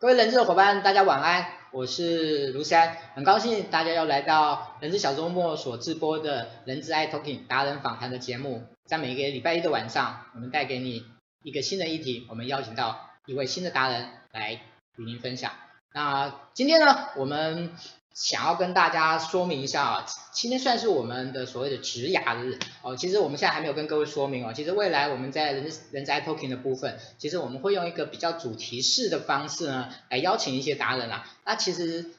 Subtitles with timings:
[0.00, 11.04] 各位人资的伙伴，大家晚安，我是卢山，很高兴大家又来到人资小周末所直播的人资爱 Talking 达人访谈的节目，在每个礼拜一的晚上，我们带给你
[11.42, 14.62] 一个新的议题，我们邀请到一位新的达人来
[14.96, 15.52] 与您分享。
[15.92, 17.70] 那今天呢，我们
[18.14, 22.96] 想要跟大家说明一下啊，今天算是我们的所谓的职牙日哦。
[22.96, 24.52] 其实我们现在还没有跟各位说明哦。
[24.54, 31.24] 其实未来我们在人人资 iTalking 的部分，其实我们会用一个比较主题式的方式呢，来邀请一些达人啊。
[31.44, 32.10] 那其实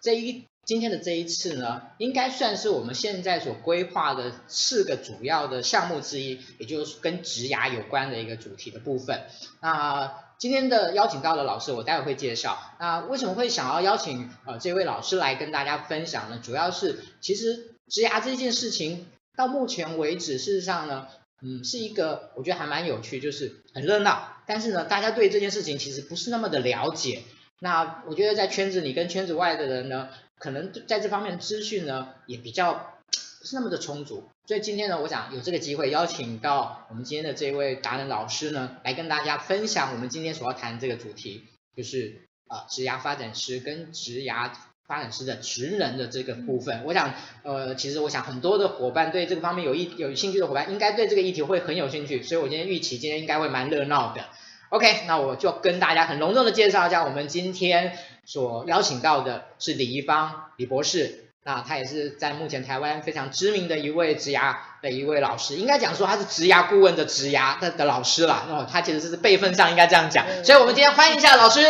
[0.00, 9.22] 这一今天的这一次呢，应该算是我们现在所规划的四个主要的项目之一，也就是跟职牙有关的一个主题的部分。
[9.60, 12.58] 那今天的邀请到的老师，我待会会介绍。
[12.78, 16.40] 那为什么会想要邀请呃这位老师来跟大家分享呢？
[16.42, 19.06] 主要是其实植牙这件事情
[19.36, 21.08] 到目前为止，事实上呢，
[21.42, 24.38] 嗯，是一个我觉得还蛮有趣，就是很热闹。
[24.46, 27.20] 但是呢，大家对这件事情其实不是那么的了解。
[27.58, 30.08] 那我觉得在圈子里跟圈子外的人呢，
[30.38, 32.94] 可能在这方面资讯呢也比较
[33.42, 34.28] 是那么的充足。
[34.46, 41.44] 所以今天呢，我想有这个机会邀请到我们今天的这位达人老师呢，来跟大家分享我们今天所要谈这个主题，
[41.76, 44.50] 就是呃职涯发展师跟职涯
[44.86, 46.82] 发展师的职能的这个部分。
[46.84, 47.14] 我想
[47.44, 52.24] 呃，其实我想很多的伙伴对这个方面有意有兴趣的伙伴，应该对这个议题会很有兴趣。
[52.24, 54.24] 所以我今天预期今天应该会蛮热闹的。
[54.70, 61.19] OK，那我就跟大家很隆重的介绍一下，我们今天所邀请到的是李一芳李博士。
[61.42, 68.44] 那他也是在目前台湾非常知名的一位职涯的一位老师，应该讲说他是职涯顾问的职涯的的老师啦。
[68.48, 71.60] 哦，他其实是辈分上应该这样讲，所以我们今天欢迎一下老师。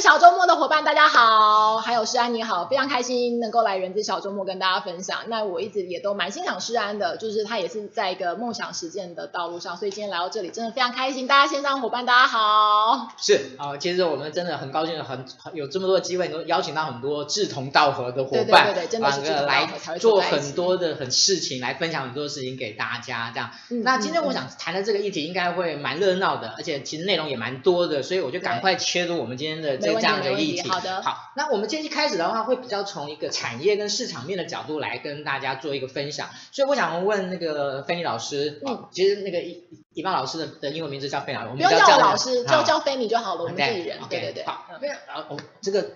[0.00, 5.18] 人小周末的伙伴，大家好，还有诗安你好，非常开心能够来人资小周末跟大家分享。
[5.26, 11.26] 那我一直也都蛮欣赏诗安的，就是他也是在一个梦想实践的道路上，所以今天来到这里真的非常开心。
[11.26, 23.30] 大家线上伙伴大家好，是啊、呃，其实我们真的很高兴，很有这么多的机会能够邀请到很多志同道合的伙伴，对对对对，真的是志同道合来做很多的很事情，来分享很多事情给大家。
[23.34, 29.76] 这样，嗯、那今天我想谈的这个议题应该会蛮热闹的，而且其实内容也蛮多的，所以我就赶快切入我们今天的。
[29.89, 36.28] 这这样的议题，好的，好，那我们今天一开始的话，会比较从一个产业跟市场面的角度来跟大家做一个分享。
[36.52, 44.44] 所以我想问那个菲尼老师，嗯，其实那个一一般老师的的英文名字叫菲尼，我们不要叫老师，叫叫菲尼就好了，我们自己人，对对对。
[44.44, 44.66] 好，
[45.06, 45.90] 然后这个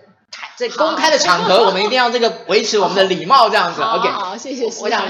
[0.55, 4.09] 在公开的场合，我们一定要这个维持我们的礼貌，这样子，OK。
[4.09, 4.65] 好，谢谢。
[4.81, 5.05] 我想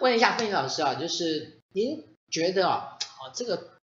[0.00, 3.79] 问一下菲尼老师啊，就是您觉得啊，哦这个。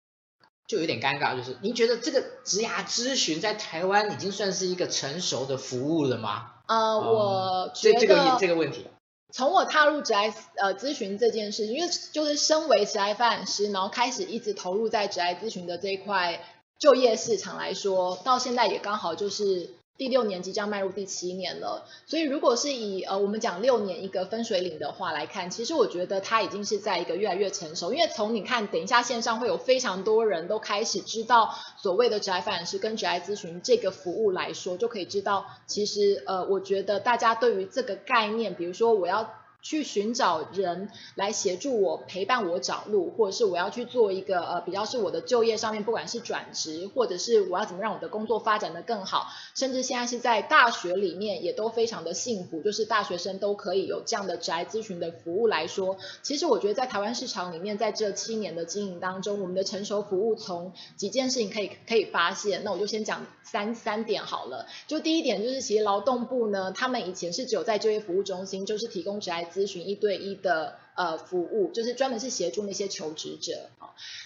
[0.68, 6.52] 就有点尴尬，就是您觉得这个职涯咨询在台湾已经算是一个成熟的服务了吗？
[6.68, 8.86] 呃，我觉得这个这个问题，
[9.32, 16.44] 从我踏入职涯呃咨询这件事，因为就是身为职涯发展师，然后开始一直投入在职涯咨询的这一块
[16.80, 19.70] 就业市场来说，到现在也刚好就是。
[19.98, 27.94] 第六年即将迈入第七年了，所以如果是以呃我们讲六年一个分水岭的话来看，其实我觉得它已经是在一个越来越成熟。
[27.94, 39.45] 因为从你看，等一下线上会有非常多人都开始知道所谓的职涯发展师跟职涯咨询这个服务来说，就可以知道，其实呃我觉得大家对于这个概念，比如说我要。
[39.66, 64.68] 去寻找人来协助我，陪伴我找路，或者是我要去做一个呃比较是我的就业上面，不管是转职，或者是我要怎么让我的工作发展的更好，甚至现在是在大学里面也都非常的幸福，就是大学生都可以有这样的职涯咨询的服务来说，其实我觉得在台湾市场里面，在这七年的经营当中，我们的成熟服务从几件事情可以可以发现，那我就先讲三三点好了。
[64.86, 69.44] 就第一点就是，其实劳动部呢，他们以前是只有在就业服务中心，就是提供职涯。
[69.56, 73.70] 咨询一对一的呃服务，就是专门是协助那些求职者。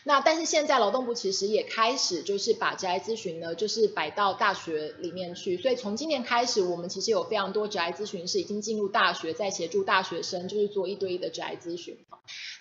[0.03, 5.57] 那但是现在劳动部其实也开始就是把职涯咨询呢，就是摆到大学里面去。
[5.57, 11.97] 所以从今年开始，我们其实有非常多职涯咨询师已经进入大学，在协助大学生就是做一对一的职涯咨询。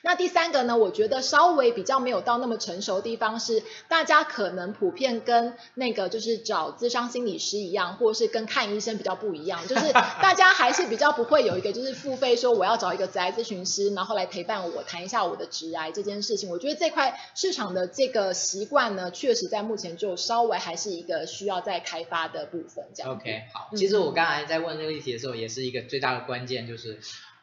[0.03, 16.49] 那第三个呢，我觉得稍微比较没有到那么成熟的地方是，大家可能普遍跟那个就是找咨商心理师一样，或者是跟看医生比较不一样，就是大家还是比较不会有一个就是付费说我要找一个职涯咨询师，然后来陪伴我谈一下我的直癌这件事情。
[16.49, 22.85] 我觉得这块市场的这个习惯呢，确实在目前就稍微还是一个需要再开发的部分。
[22.95, 23.13] 这样。
[23.13, 27.01] OK，好，其实我刚才在问这个议题的时候，也是一个最大的关键就是。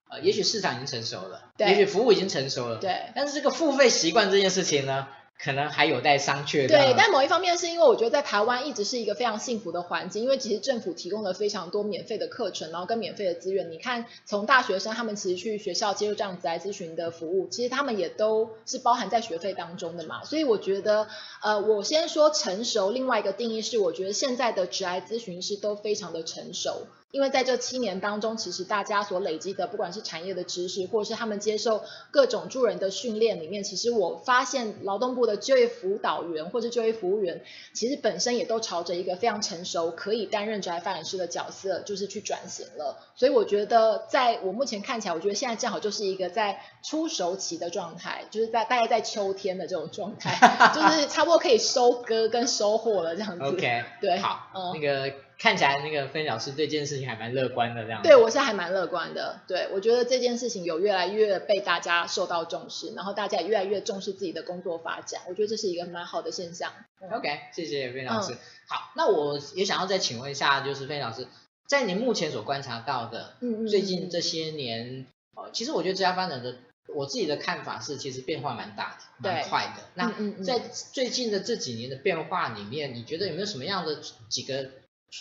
[0.07, 2.95] 呃，也许市场已经成熟了，对，也许服务已经成熟了，对。
[3.15, 5.07] 但是这个付费习惯这件事情呢，
[5.37, 6.67] 可能还有待商榷。
[6.67, 13.69] 对，但某一方面是因为我觉得在台湾一直是一个非常幸福的环境，因为其实政府提供了非常多免费的课程，然后跟免费的资源。
[13.71, 20.23] 你看，从大学生他们其实去学校接受这样子来咨询的服务，其实他们也都是包含在学费当中的嘛。
[20.23, 21.07] 所以我觉得，
[21.41, 26.87] 呃，我先说成熟，另外一个定义是，我觉得现在的职癌咨询师都非常的成熟。
[27.11, 31.81] 因为在这七年当中，其实大家所累积的，不管是产业的知识，或者是他们接受
[32.11, 37.41] 各种助人的训练里面，其实我发现劳动部的就业辅导员或者就业服务员，
[37.73, 42.97] 其实本身也都朝着一个非常成熟，可以担任职业发展师的角色，就是去转型了。
[43.15, 50.35] 所以我觉得，在我目前看起来，我觉得现在正好就是一个在初熟期的状态，就是在大概在秋天的这种状态，
[50.75, 53.45] 就是差不多可以收割跟收获了这样子。
[53.45, 55.24] OK，对，好，嗯，那个。
[55.37, 58.01] 看起来那个芬老师对这件事情还蛮乐观的，这样。
[58.01, 59.41] 对，我是还蛮乐观的。
[59.47, 66.71] 对，我觉得这件事情有越来越被大家受到重视，然后大家也越来越重视自己的工作发展，我觉得这是一个蛮好的现象。
[67.11, 68.33] OK，谢谢芬老师。
[68.33, 68.37] 嗯、
[68.67, 71.27] 好，那我也想要再请问一下，就是芬老师，
[71.67, 76.55] 在您目前所观察到的，嗯嗯，最近这些年，呃，其实我觉得职涯发展的，
[76.95, 79.83] 我自己的看法是，其实变化蛮大的，蛮快的。
[79.95, 80.59] 那在
[80.93, 83.97] 最近的这几年的变化里面，你觉得有没有什么样的
[84.29, 84.69] 几个？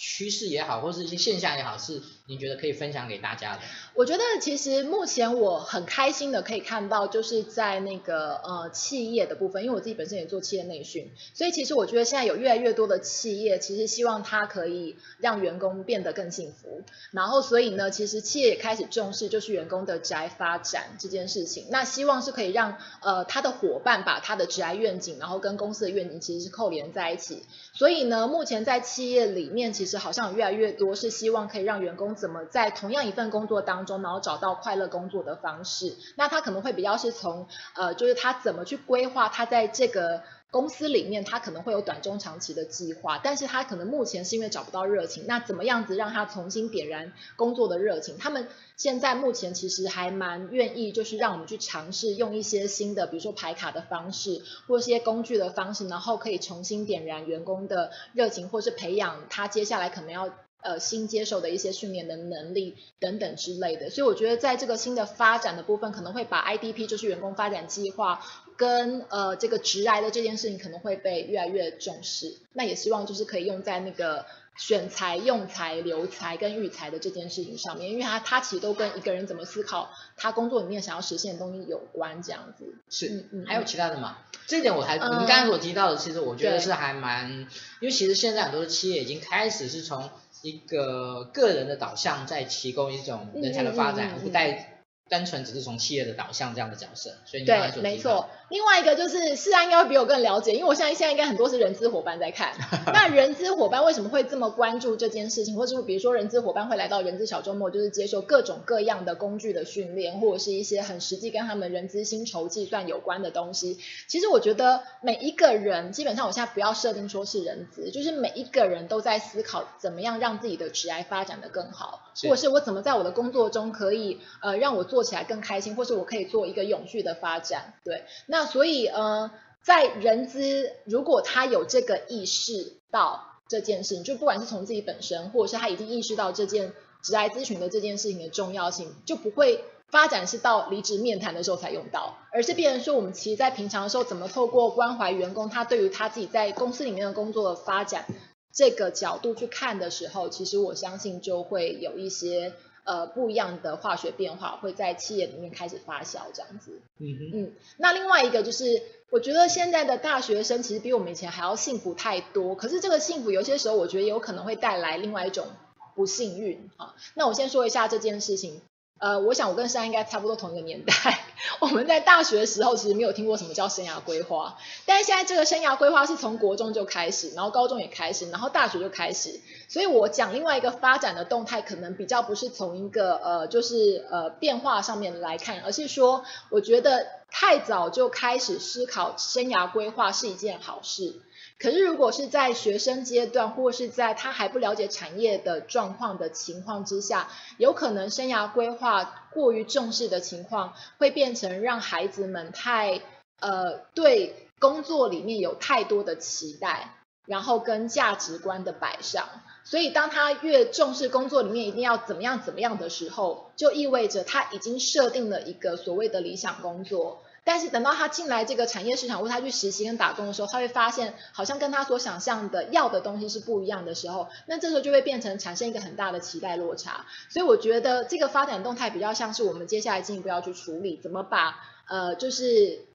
[0.00, 3.61] 趋势也好，或是一些现象也好，是您觉得可以分享给大家的？
[3.93, 16.83] 我觉得其实目前我很开心的可以看到，就是在那个呃企业的部分，因为我自己本身也做企业内训，所以其实我觉得现在有越来越多的企业，其实希望它可以让员工变得更幸福。
[17.11, 21.66] 然后所以呢，其实企业也开始重视就是员工的职涯发展这件事情。
[21.69, 27.43] 那希望是可以让呃他的伙伴把他的职涯愿景，然后跟公司的愿景其实是扣连在一起。
[27.75, 35.97] 所以呢，目前在企业里面，其实好像有越来越多是希望可以让员工怎么在同样一份工作当中，然后找到快乐工作的方式。
[36.16, 40.23] 那他可能会比较是从呃，就是他怎么去规划他在这个。
[40.50, 48.16] 公司里面他可能会有短中长期的计划，但是他可能目前是因为找不到热情，那怎么样子让他重新点燃工作的热情？
[48.18, 60.30] 他们现在目前其实还蛮愿意，就是让我们去尝试用一些新的，比如说排卡的方式，或一些工具的方式，然后可以重新点燃员工的热情，或是培养他接下来可能要
[60.64, 63.90] 呃新接受的一些训练的能力等等之类的。
[63.90, 68.21] 所以我觉得在这个新的发展的部分，可能会把 IDP 就是员工发展计划。
[68.56, 74.25] 跟呃这个职涯的这件事情可能会被越来越重视，那也希望就是可以用在那个
[74.56, 82.73] 选材、用材、留才跟育才的这件事情上面，因为它它其实都跟一个人怎么思考他工作里面想要实现的东西有关，这样子。
[82.88, 83.44] 是，嗯嗯。
[83.44, 84.18] 还有其他的吗？
[84.47, 87.33] 这一点我还，您刚才所提到的，其实我觉得是还蛮，
[87.80, 90.09] 因为其实现在很多的企业已经开始是从
[90.44, 94.70] 一个个人的导向在提供一种人才的发展，不带。
[95.06, 98.26] 单纯只是从企业的导向这样的角色，所以你对，没错。
[98.54, 102.52] 另外一个就是，世安应该会比我更了解，因为我现在现在应该很多是人资伙伴在看。
[102.94, 105.56] 那人资伙伴为什么会这么关注这件事情？
[105.56, 113.76] 或者是比如说人资伙伴会来到人资小周末，就是接受各种各样的工具的训练，或者是一些很实际跟他们人资薪酬计算有关的东西。
[114.06, 127.75] 其实我觉得每一个人，基本上我现在不要设定说是人资，就是每一个人都在思考怎么样让自己的职涯发展的更好，或者是我怎么在我的工作中可以呃让我做起来更开心，或是我可以做一个永续的发展。
[127.82, 129.30] 对，那所以呃，
[129.62, 136.72] 在人资如果他有这个意识到这件事情，就不管是从自己本身，或者是他已经意识到这件
[137.02, 148.06] 职来咨询的这件事情的重要性，就不会发展是到离职面谈的时候才用到，而是变成说我们其实在平常的时候怎么透过关怀员工，他对于他自己在公司里面的工作的发展
[148.52, 152.52] 这个角度去看的时候，其实我相信就会有一些。
[152.84, 156.80] 呃，不一样的化学变化会在企业里面开始发酵，这样子。
[156.98, 162.54] 嗯哼嗯，那另外一个就是，我觉得现在的大学生其实比我们以前还要幸福太多。
[162.54, 165.46] 可是这个幸福有些时候，我觉得有可能会带来另外一种
[165.94, 166.94] 不幸运啊。
[167.14, 168.60] 那我先说一下这件事情。
[169.04, 170.94] 呃，我想我跟珊应该差不多同一个年代。
[171.61, 174.56] 我们在大学的时候其实没有听过什么叫生涯规划，
[174.87, 179.38] 但是现在这个生涯规划是从国中就开始，然后高中也开始，然后大学就开始。
[179.68, 191.20] 所以我讲另外一个发展的动态，可能比较不是从一个呃，就是呃变化上面来看，而是说，我觉得太早就开始思考生涯规划是一件好事。
[191.56, 203.00] 可是，如果是在学生阶段，或是在他还不了解产业的状况的情况之下，有可能生涯规划过于重视的情况，会变成让孩子们太
[203.40, 206.96] 呃对工作里面有太多的期待，
[207.26, 209.26] 然后跟价值观的摆上。
[209.64, 217.24] 所以，当他越重视工作里面一定要怎么样怎么样的时候，就意味着他已经设定了一个所谓的理想工作。
[217.44, 227.04] 但是等到他进来这个产业市场，或他去实习跟打工的时候，他会发现好像跟他所想象的要的东西是不一样的时候，那这时候就会变成产生一个很大的期待落差。
[227.28, 232.86] 所以我觉得这个发展动态比较像是我们接下来进一步要去处理，怎么把呃就是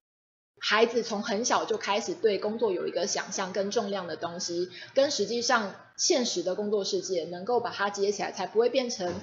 [0.60, 9.14] 孩子从很小就开始对工作有一个想象跟重量的东西，跟实际上现实的工作世界能够把它接起来，才不会变成。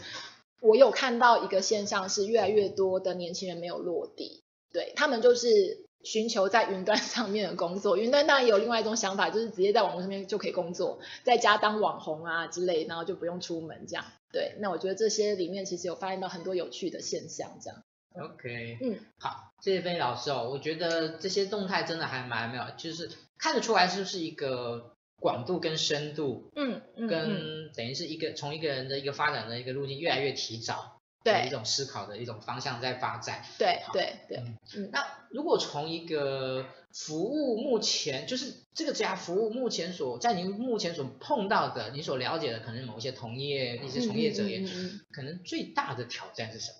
[0.63, 4.43] 我有看到一个现象是，越来越多的年轻人没有落地，
[4.73, 7.97] 对，他们就是寻求在云端 上面的工作。
[7.97, 14.05] 云端当然也有另外一种想法，就是直接在网络上面就可以工作，在家当网红啊之类，然后就不用出门这样。
[14.33, 17.83] 对，那我觉得这些里面其实有发现到很多有趣的现象，这样。
[18.15, 24.93] OK，嗯，好，谢谢芬妮老师哦，我觉得这些动态真的还蛮妙，就是看得出来是不是一个。
[25.19, 30.96] 广度跟深度，嗯，嗯跟等于是一个从一个人的一个发展的一个路径越来越提早，
[31.33, 34.43] 对一种思考的一种方向在发展，对对对，
[34.77, 46.79] 嗯，那如果从一个服务目前就是这个家服务目前所在您目前所碰到的，你所了解的可能某一些同业一些从业者也，嗯，可能最大的挑战是什么？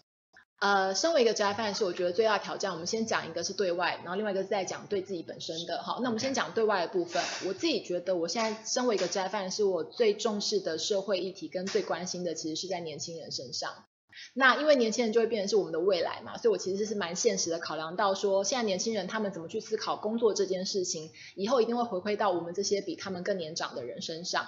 [0.59, 5.83] 呃，身为一个职涯发展师，我觉得最大的挑战，我们先讲一个是对外，然后另外一个是在讲对自己本身的。
[5.83, 7.23] 好，那我们先讲对外的部分。
[7.47, 13.85] 我自己觉得，我现在身为一个职涯发展师，我最重视的社会议题跟最关心的，其实是在年轻人身上。
[14.35, 24.47] 那因为年轻人就会变成是我们的未来嘛，所以我其实是蛮现实的考量到说，现在年轻人他们怎么去思考工作这件事情，以后一定会回馈到我们这些比他们更年长的人身上。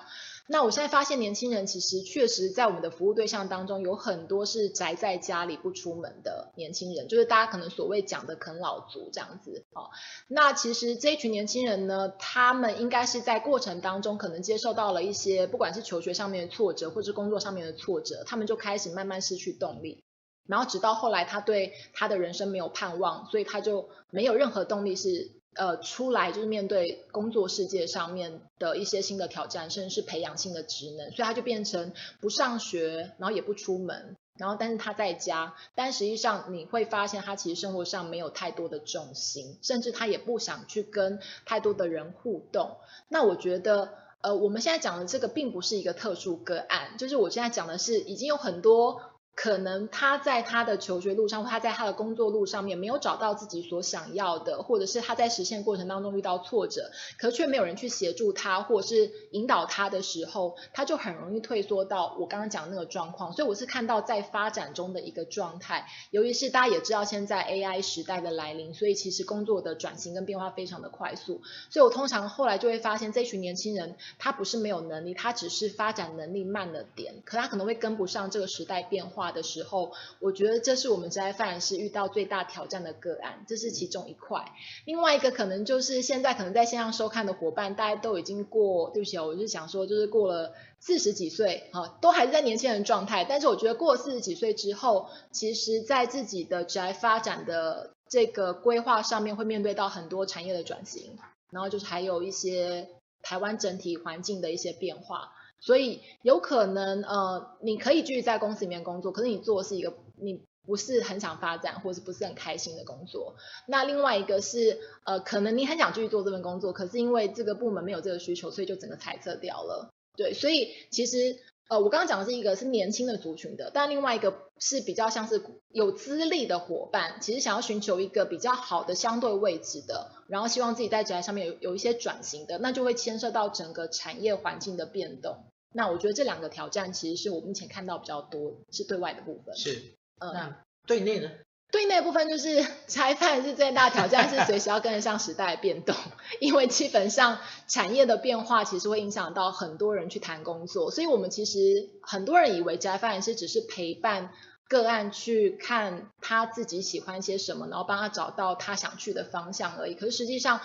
[0.51, 9.67] 那我现在发现，年轻人其实确实在我们的服务对象当中，有很多是宅在家里不出门的年轻人，就是大家可能所谓讲的啃老族这样子。
[9.75, 9.91] 哦，
[10.27, 20.03] 那其实这一群年轻人呢，他们应该是在过程当中可能接受到了一些，不管是求学上面的挫折，或是工作上面的挫折，他们就开始慢慢失去动力，
[20.47, 25.38] 然后直到后来他对他的人生没有盼望，所以他就没有任何动力是。
[25.55, 42.77] 呃，出来就是面对工作世界上面的一些新的挑战，甚至是培养新的职能，所以他就变成不上学，然后也不出门，然后但是他在家，但实际上你会发现他其实生活上没有太多的重心，甚至他也不想去跟太多的人互动。
[43.09, 49.01] 那我觉得，呃，我们现在讲的这个并不是一个特殊个案，就是我现在讲的是已经有很多。
[49.41, 63.33] 可能他在他的求学路上，或他在他的工作路上面没有找到自己所想要的，或者是他在实现过程当中遇到挫折，可却没有人去协助他，或者是引导他的时候，他就很容易退缩到我刚刚讲的那个状况。
[63.33, 71.41] 所以我是看到在发展中的一个状态，由于是大家也知道现在 AI 时代的来临，所以其实工作的转型跟变化非常的快速。
[71.71, 84.45] 所以我通常后来就会发现，这群年轻人他不是没有能力，他只是发展能力慢了点，可他可能会跟不上这个时代变化的时候，我觉得这是我们职涯发展师遇到最大挑战的个案，这是其中一块。
[84.85, 93.25] 另外一个可能就是现在可能在线上收看的伙伴，大家都已经过，对不起，我就想说，就是过了四十几岁，哈，都还是在年轻人状态。
[93.25, 101.19] 但是我觉得过了四十几岁之后，其实在自己的职涯发展的这个规划上面，会面对到很多产业的转型，
[101.51, 102.89] 然后就是还有一些
[103.23, 105.33] 台湾整体环境的一些变化。
[105.61, 113.37] 所以有可能，呃，你可以继续在公司里面工作，可是你做的是一个你不是很想发展，或者不是很开心的工作。
[113.67, 119.91] 那另外一个是，呃，可能你很想继续做这份工作，可是因为这个部门没有这个需求，所以就整个裁撤掉了。
[120.17, 130.11] 对，所以其实，呃，我刚刚讲的是一个是年轻的族群的，但另外一个是比较像是有资历的伙伴，其实想要寻求一个比较好的相对位置的。
[130.29, 135.45] 然后希望自己在职涯上面有有一些转型的，那就会牵涉到整个产业环境的变动。
[135.73, 139.57] 那我觉得这两个挑战其实是我目前看到比较多，是对外的部分。
[139.57, 141.31] 是，嗯，那对内呢？
[141.71, 145.95] 对内部分就是职涯发展是最大的挑战，是随时要跟得上时代的变动，
[146.41, 154.31] 因为基本上产业的变化其实会影响到很多人去谈工作，所以我们其实很多人以为职涯发展是只是陪伴。
[154.71, 159.95] 个案去看他自己喜欢些什么，然后帮他找到他想去的方向而已。
[159.95, 160.61] 可是实际上，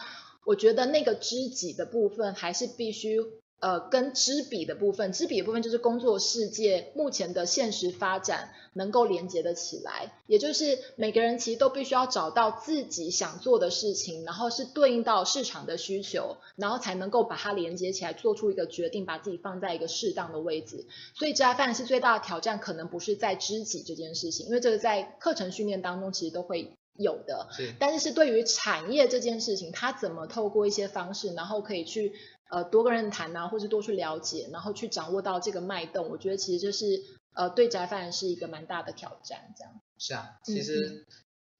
[0.45, 3.21] 我觉得那个知己的部分还是必须。
[3.63, 20.85] 呃，跟知彼的部分，知彼的部分就是工作世界目前的现实发展能够连接得起来，也就是每个人其实都必须要找到自己想做的事情，然后是对应到市场的需求，然后才能够把它连接起来，做出一个决定，把自己放在一个适当的位置。
[21.15, 32.11] 所以，职涯发展是最大的挑战，可能不是在知己这件事情，因为这个在课程训练当中其实都会有的，是，但是是对于产业这件事情，它怎么透过一些方式，然后可以去。
[32.49, 36.85] 呃，多个人谈啊，或是多去了解，然后去掌握到这个脉动，我觉得其实就是
[37.33, 39.81] 呃，对职涯发展是一个蛮大的挑战，这样。
[39.97, 41.05] 是啊，其实、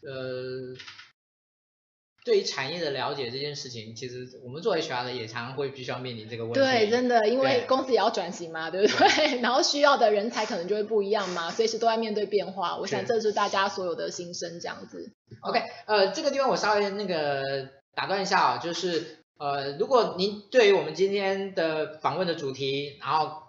[0.02, 0.78] 嗯、呃，
[2.26, 6.60] 对于产业的了解这件事情，其实我们作为 HR 的也常常会必须要面临这个问题。
[6.60, 9.40] 对，真的，因为公司也要转型嘛，对，对不对？
[9.42, 12.78] 然后需要的人才可能就会不一样嘛，随时都在面对变化。
[12.78, 15.12] 我想这是大家所有的心声，这样子。
[15.42, 23.44] OK，呃，这个地方我稍微那个打断一下啊，就是呃，如果您对于我们今天的访问的主题，然后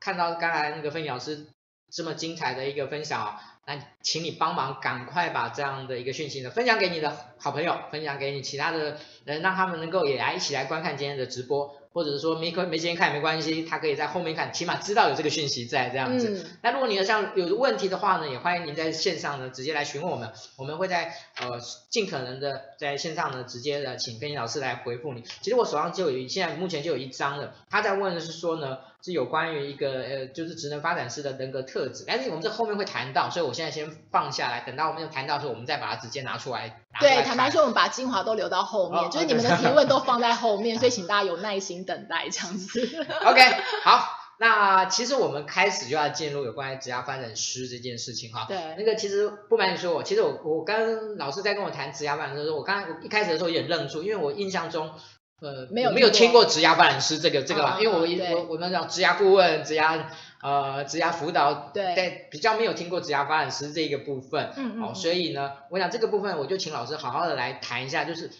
[0.00, 1.46] 看到刚才那个芬妮老师
[1.92, 3.38] 这么精彩的一个分享。
[3.64, 11.77] 那请你帮忙赶快把这样的一个讯息呢分享给你的好朋友，分享给你其他的人，让他们能够也来一起来观看今天的直播。
[11.92, 16.30] 或者是说没没时间看也没关系，他可以在后面看，起码知道有这个讯息在这样子。
[16.30, 21.58] 嗯、那如果你要像有问题的话呢，也欢迎您在线上呢直接来询问我们，我们会在呃
[21.90, 25.22] 尽可能的在线上呢直接的请芬妮老师来回复你。
[25.40, 36.82] 其实我手上就有现在目前就有一张了，他在问的是说呢是有关于一个呃就是职能发展师的人格特质，但是我们这后面会谈到，所以我现在先放下来，等到我们有谈到的时候，我们再把它直接拿出来。
[37.00, 43.06] 对，坦白说，我们把精华都留到后面，哦、就是你们的提问都放在后面，所以 请大家有耐心等待这样子。
[43.24, 43.40] OK，
[43.84, 44.04] 好，
[44.40, 48.46] 那其实我们开始就要进入有关于职涯发展师这件事情哈。
[48.48, 48.74] 对。
[48.76, 54.90] 那个其实不瞒你说，我其实我我刚老师在跟我谈职涯发展的时候，我刚刚一开始的时候有点愣住，因为我印象中
[55.40, 56.44] 呃没有没有听过。
[56.44, 60.00] 职涯发展师这个这个，因为我我我们讲职涯顾问职涯。
[60.40, 68.30] 呃，职涯辅导，对，但比较没有听过职涯发展师这个部分，嗯，哦，所以呢，我想这个部分我就请老师好好的来谈一下，就是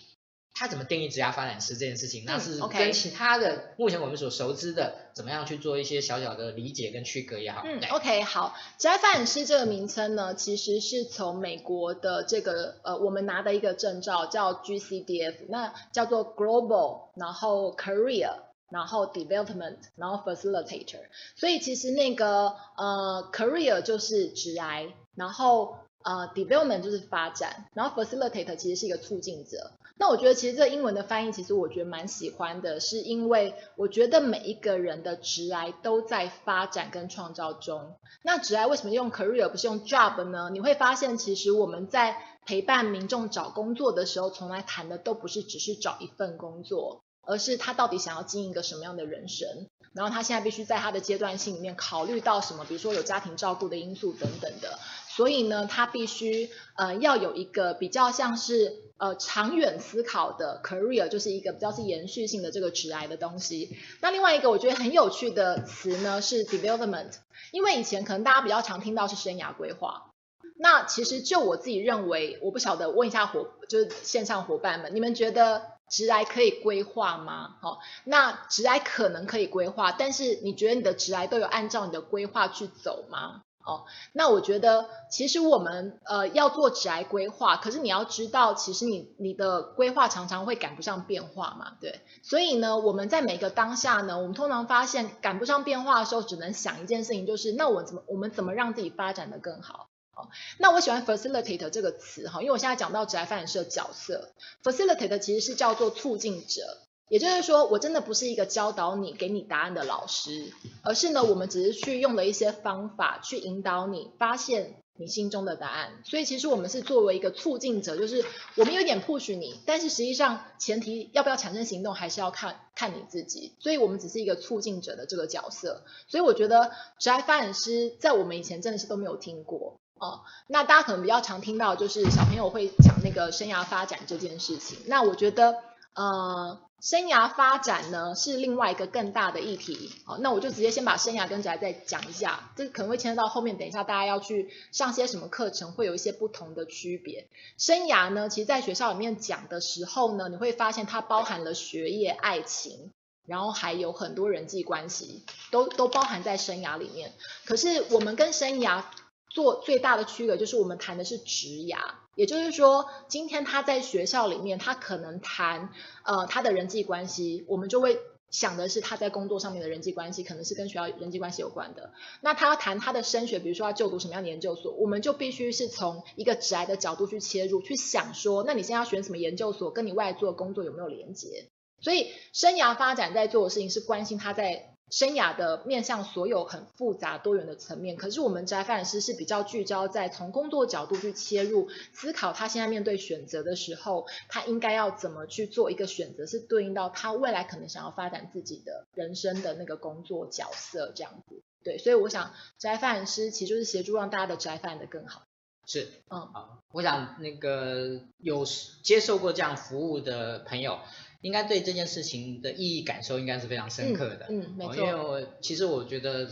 [0.58, 3.62] 他怎么定义职涯发展师这件事情，嗯、那是跟其他的、okay.
[3.76, 7.62] 目前我们所熟知的，怎么样去做一些小小的理解跟区隔也好。
[7.64, 18.40] 嗯，OK，好，职业发展师这个名称呢，其实是从美国的这个呃，我们拿的一个证照叫 GCDF，那叫做 Global，然后 Career。
[18.70, 21.00] 然后 development，然后 facilitator，
[21.36, 29.72] 所以其实那个呃 career 就是职涯，然后呃 development 就是发展，然后 facilitator 其实是一个促进者。
[29.98, 37.96] 那我觉得其实这英文的翻译其实我觉得蛮喜欢的，是因为我觉得每一个人的职涯都在发展跟创造中。
[38.22, 40.50] 那职涯为什么用 career 不是用 job 呢？
[40.52, 47.02] 你会发现其实我们在陪伴民众找工作的时候，从来谈的都不是只是找一份工作。
[47.30, 49.46] 而是他到底想要经营一个什么样的人生，
[49.92, 54.78] 然后他现在必须在他的阶段性里面考虑到什么，比如说有家庭照顾的因素等等的，
[55.18, 63.76] 所以呢，他必须呃要有一个比较像是呃长远思考的 career，就是一个比较是延续性的这个职涯的东西。
[64.00, 67.14] 那另外一个我觉得很有趣的词呢是 development，
[67.50, 70.12] 因为以前可能大家比较常听到是生涯规划，
[70.56, 75.62] 那其实就我自己认为，我不晓得问一下伙就是线上伙伴们，你们觉得？
[75.90, 77.56] 职涯可以规划吗？
[77.62, 83.40] 好，那职涯可能可以规划，但是你觉得你的职涯都有按照你的规划去走吗？
[83.68, 92.00] 哦，那我觉得其实我们呃要做职涯规划，可是你要知道，其实你你的规划常常会赶不上变化嘛，对。
[92.22, 99.90] 所以呢，我们在每个当下呢，我们通常发现赶不上变化的时候，只能想一件事情，就是那我怎么我们怎么让自己发展的更好？
[100.16, 100.28] 哦
[100.58, 104.32] 那我喜欢 facilitator 这个词哈，因为我现在讲到职涯发展师的角色
[104.64, 106.62] ，facilitator 其实是叫做促进者，
[107.08, 116.02] 也就是说，我真的不是一个教导你、给你答案的老师，而是呢，我们只是去用了一些方法去引导你发现你心中的答案。
[116.04, 118.24] 所以其实我们是作为一个促进者，就是
[118.56, 123.54] 我们有点 push 你，但是实际上前提要不要产生行动，还是要看看你自己。
[123.58, 125.84] 所以我们只是一个促进者的这个角色。
[126.08, 129.76] 所以我觉得职涯发展师在我们以前真的是都没有听过。
[130.00, 134.78] 哦，那大家可能比较常听到就是小朋友会讲那个生涯发展这件事情。
[134.86, 135.56] 那我觉得，
[135.94, 139.90] 呃，生涯发展呢是另外一个更大的议题。
[140.04, 147.26] 好，那我就直接先把生涯跟宅再讲一下，这可能会牵扯到后面，等一下大家要去上些什么课程，会有一些不同的区别。
[147.56, 152.92] 生涯呢，其实在学校里面讲的时候呢，你会发现它包含了学业、爱情，
[153.26, 157.12] 然后还有很多人际关系，都都包含在生涯里面。
[157.44, 158.84] 可是我们跟生涯
[159.28, 161.78] 做最大的区隔就是我们谈的是职涯，
[162.18, 165.70] 也就是说，今天他在学校里面，他可能谈
[166.02, 171.92] 呃他的人际关系，我们就会想的是他在工作上面的人际关系，可能是跟学校人际关系有关的。
[172.20, 181.46] 那他要谈他的升学，比如说要就读什么样的研究所，我们就必须是从一个职涯的角度去切入，去想说，那你现在要选什么研究所，跟你未来做的工作有没有连接？
[181.80, 184.67] 所以生涯发展在做的事情是关心他在。
[184.90, 201.42] 生涯的面向所有很复杂多元的层面，可是我们职涯发展师是比较聚焦在从工作角度去切入思考，他现在面对选择的时候，他应该要怎么去做一个选择，是对应到他未来可能想要发展自己的人生的那个工作角色这样子。
[201.64, 205.22] 对，所以我想职涯发展师其实就是协助让大家的职涯发展得更好。
[205.66, 208.46] 是，嗯，好，我想那个有
[208.82, 210.78] 接受过这样服务的朋友，
[211.20, 214.26] 应该对这件事情的意义感受应该是非常深刻的。
[214.30, 214.76] 嗯，嗯没错。
[214.76, 216.28] 因为我其实我觉得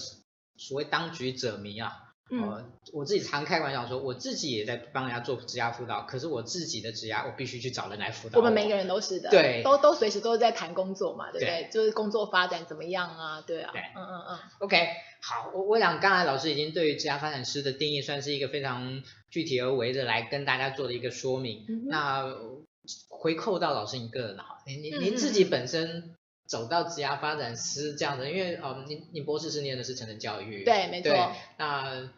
[0.57, 2.03] 所谓当局者迷啊。
[2.29, 8.40] 嗯、呃，我自己常开玩笑说，我自己也在帮人家做职涯辅导，可是我自己的职涯，我必须去找人来辅导我。
[8.40, 11.62] 我们每个人都是的，对，都都随时都是在谈工作嘛，对不对？
[11.62, 13.40] 对就是工作发展怎么样啊？
[13.42, 14.38] 对啊，对，嗯嗯嗯。
[14.59, 14.88] OK，
[15.22, 21.64] 好，我我想刚才老师已经对于职涯发展师的定义，算是一个非常具体而为的来跟大家做的一个说明。
[21.68, 22.25] 嗯、那
[23.09, 26.14] 回扣到老师一个人哈，您您您自己本身。
[26.49, 31.11] 走到职涯发展师这样的，因为哦，您您博士是念的是成人教育，对，没错，
[31.59, 32.09] 那。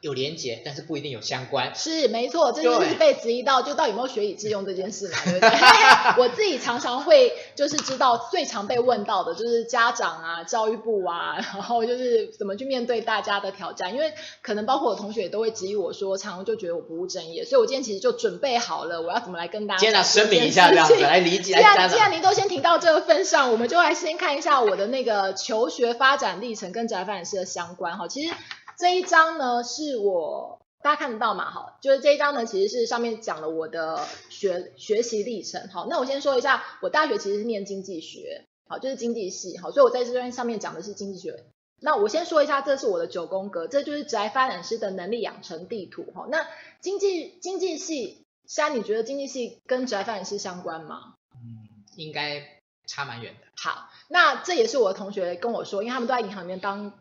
[0.00, 1.74] 有连结，但是不一定有相关。
[1.74, 5.50] 是没错，这就是被质疑到，就到底有没有学以致用这件事嘛，对不对？
[6.22, 19.80] 我自己常常会就是知道最常被问到的就是家长啊、教育部啊，然后就是怎么去面对大家的挑战，因为可能包括我同学也都会质疑我说，常常就觉得我不务正业，所以我今天其实就准备好了，我要怎么来跟大家。
[19.80, 21.54] 先来声明一下这样子，来理解。
[21.56, 28.34] 既然既然您都先提到这个份上，我们就来先看一下我的那个求学发展历程跟职涯发展师的相关哈，其实。
[28.78, 31.50] 这一张呢是我大家看得到嘛？
[31.50, 35.68] 哈，就是这一张呢，其实是上面讲了我的学学习历程。
[35.68, 41.44] 好，那我先说一下，我大学其实是念经济学，好，就是经济系，好，所以我在这边上面讲的是经济学。
[41.80, 46.04] 那我先说一下，这是我的九宫格，这就是职涯发展师的能力养成地图。
[46.14, 46.46] 哈，那
[46.80, 51.14] 经济经济系，珊，你觉得经济系跟职涯发展师相关吗？
[51.34, 53.46] 嗯，应该差蛮远的。
[53.56, 56.92] 好，那这也是我的同学跟我说，因为他们都在银行里面当。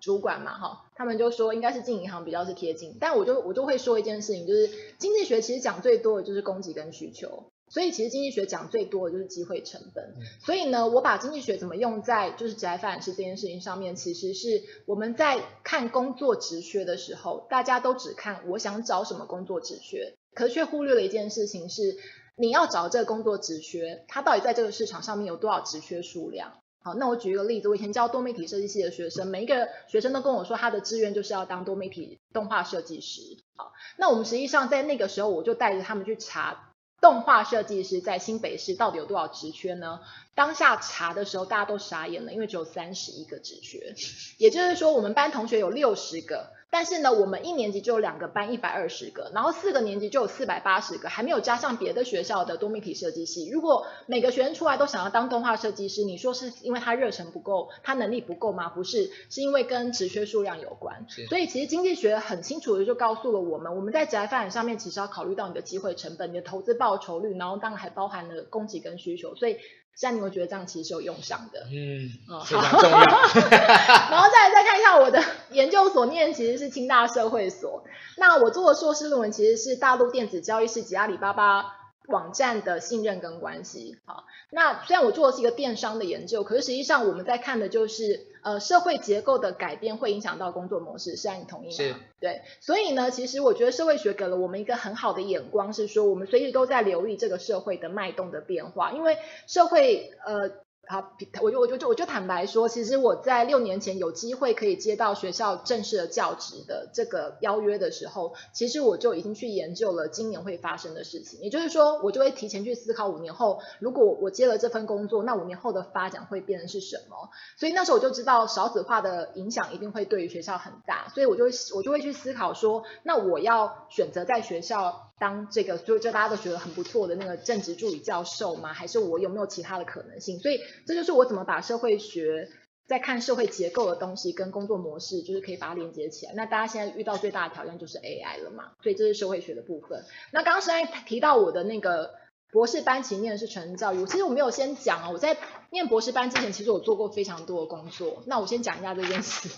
[0.00, 10.14] 主管嘛，哈，他们就说应该是进银行比较是贴近，但我就我就会说一件事情，就是经济学其实讲最多的就是供给跟需求，所以其实经济学讲最多的就是机会成本。
[10.44, 21.96] 所以呢，我把经济学怎么用在就是职业发展师这件事情上面，其实是我们在看工作职缺的时候，大家都只看我想找什么工作职缺，可是却忽略了一件事情是，
[22.36, 26.52] 你要找这个工作职缺，它到底在这个市场上面有多少职缺数量？
[26.80, 33.20] 好，那我举一个例子，我以前教多媒体设计系的学生，每一个学生都跟我说，他的志愿就是要当多媒体动画设计师。
[33.56, 40.00] 好，那我们实际上在那个时候，我就带着他们去查动画设计师在新北市到底有多少职缺呢？
[40.34, 43.94] 当下查的时候，大家都傻眼了，因为只有三十一个职缺，
[44.38, 46.57] 也就是说，我们班同学有六十个。
[46.70, 53.48] 但是呢，我们一年级就有两个班，一百二十个，然后四个年级就有四百八十个，还没有加上别的学校的多媒体设计系。
[53.50, 58.68] 如果每个学生出来都想要当动画设计师，你说是因为他热忱不够，他能力不够吗？
[58.68, 61.06] 不是，是因为跟职缺数量有关。
[61.28, 69.34] 所以其实经济学很清楚的就告诉了我们，我们在职业发展上面其实要考虑到你的机会成本、你的投资报酬率，然后当然还包含了供给跟需求。
[69.34, 69.56] 所以。
[69.98, 72.98] 现在你会觉得这样其实是有用上的，嗯，哦，非常重要。
[73.02, 77.82] 然后再来再看一下我的研究所念其实是清大社会所，
[78.16, 81.77] 那我做的硕士论文其实是大陆电子交易市及阿里巴巴。
[82.08, 91.72] 网站的信任跟关系，好，那虽然我做的是一个电商的研究，可是实际上我们在看的就是，呃，社会结构的改变会影响到工作模式，是，你同意吗？
[91.76, 99.16] 是，对，所以呢，其实我觉得社会学给了我们一个很好的眼光，是说我们随时都在留意这个社会的脉动的变化，因为
[99.46, 100.50] 社会，呃。
[100.90, 111.40] 好，我就我就就我就坦白说，其实我在六年前有机会可以接到学校正式的教职的这个邀约的时候，其实我就已经去研究了今年会发生的事情。
[111.40, 117.28] 也就是说，我就会提前去思考五年后，如果我接了这份工作，那五年后的发展会变成是什么？
[117.58, 121.44] 所以那时候我就知道少子化的影响一定会对于学校很大，所以我就
[121.76, 125.07] 我就会去思考说，那我要选择在学校。
[125.18, 128.72] 当这个，就就大家都觉得很不错的那个正职助理教授吗？
[128.72, 130.38] 还是我有没有其他的可能性？
[130.38, 132.48] 所以这就是我怎么把社会学
[132.86, 136.32] 在看社会结构的东西跟工作模式，就是可以把它连接起来。
[136.34, 138.72] 那大家现在遇到最大的挑战就是 AI 了嘛？
[138.82, 140.04] 所以这是社会学的部分。
[140.32, 142.14] 那刚刚是在提到我的那个
[142.50, 144.06] 博士班，其实念的是成人教育。
[144.06, 145.36] 其实我没有先讲啊，我在
[145.70, 148.22] 念博士班之前，其实我做过非常多的工作。
[148.26, 149.50] 那我先讲一下这件事。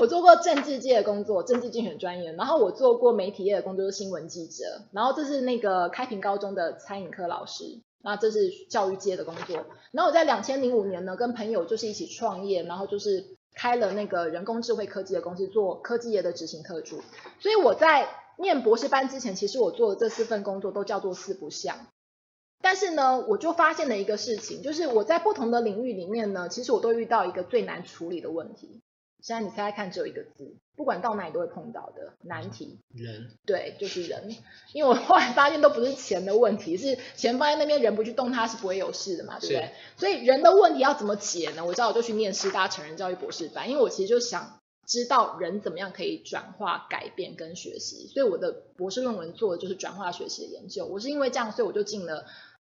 [0.00, 9.66] 我做过政治界的工作，政治竞选专员，然后我做过媒体业的工作，是新闻记者，然后这是那个开平高中的餐饮科老师，那这是教育界的工作。
[9.92, 17.02] 然后我在两千零五年呢，跟朋友就是一起创业，然后就是开了那个人工智慧科技的公司，做科技业的执行特助。
[17.38, 18.08] 所以我在
[18.38, 21.76] 念博士班之前，其实我做的这四份工作都叫做四不像。
[22.62, 28.80] 但是呢，我就发现了一个事情，就是我在不同的领域里面呢，其实我都遇到一个最难处理的问题。
[29.22, 32.78] 现在你猜猜看，只有一个字，不管到哪里都会碰到的难题。
[32.94, 33.30] 人。
[33.44, 34.34] 对，就是人。
[34.72, 39.72] 因为我后来发现都不是钱的问题，是钱放在那边，人不去动它是不会有事的嘛，对不对？
[39.96, 41.64] 所以人的问题要怎么解呢？
[41.64, 50.86] 我知道我就去念师大成人教育博士班，因为我其实就想知道人怎么样可以转化、改变跟学习，所以我的博士论文做的就是转化学习的研究。
[50.86, 52.26] 我是因为这样，所以我就进了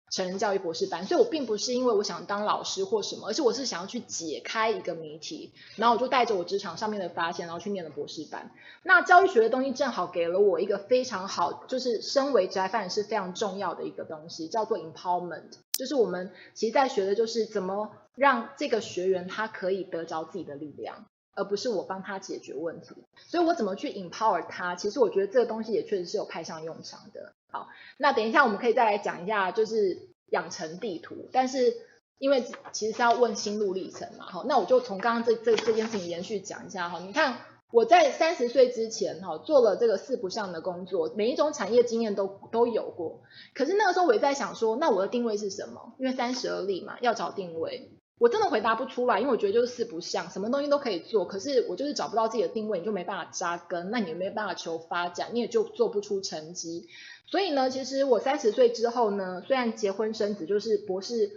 [0.10, 1.06] 成人教育博士班。
[1.06, 8.52] 所以我并不是因为我想当老师或什么，而是我是想要去解开一个谜题，然后我就带着我职场上面的发现，然后去念了博士班。
[8.84, 21.06] 那教育学的东西正好给了我一个非常好，就是身为职涯发展是非常重要的一个东西，叫做 empowerment，就是我们其实在学的就是怎么让这个学员他可以得着自己的力量。
[21.38, 22.96] 而不是我帮他解决问题，
[23.28, 24.74] 所以我怎么去 empower 他？
[24.74, 27.34] 其实我觉得这个东西也确实是有派上用场的。
[27.56, 31.30] 好，那等一下我们可以再来讲一下，就是养成地图。
[31.32, 31.74] 但是
[32.18, 37.00] 因为其实是要问心路历程嘛，好，那我就从刚刚这这这件事情延续讲一下哈。
[37.00, 37.38] 你看
[37.72, 43.22] 我在三十岁之前哈做了这个四不像的工作，每一种产业经验都都有过。
[43.54, 45.94] 可是那个时候我也在想说，那我的定位是什么？
[45.98, 47.91] 因为三十而立嘛，要找定位。
[48.17, 56.88] 我真的回答不出来，因为我觉得就是四不像，什么东西都可以做，可是我就是找不到自己的定位，你就没办法扎根，那你也没办法求发展，你也就做不出成绩。
[57.28, 61.30] 所以呢，其实我三十岁之后呢，虽然结婚生子，就是博士，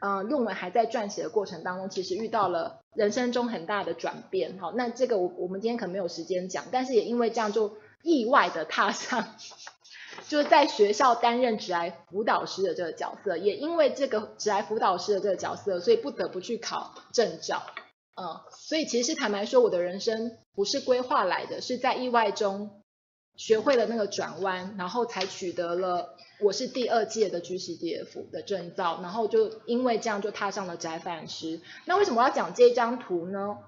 [0.00, 4.58] 呃，论文还在撰写的过程当中，其实遇到了人生中很大的转变。
[4.58, 9.36] 好，那这个我我们今天可能没有时间讲，但是也因为这样就意外的踏上。
[10.28, 17.62] 就是在学校担任职涯辅导师的这个角色，也因为这个职涯辅导师的这个角色，所以不得不去考证照。
[18.16, 22.82] 嗯，所以其实坦白说，我的人生不是规划来的，是在意外中
[23.36, 31.60] 学会了那个转弯，然后才取得了我是第二届的 GCDF 的证照，然后就因为这样就踏上了职涯发展师。
[31.84, 33.58] 那为什么我要讲这张图呢？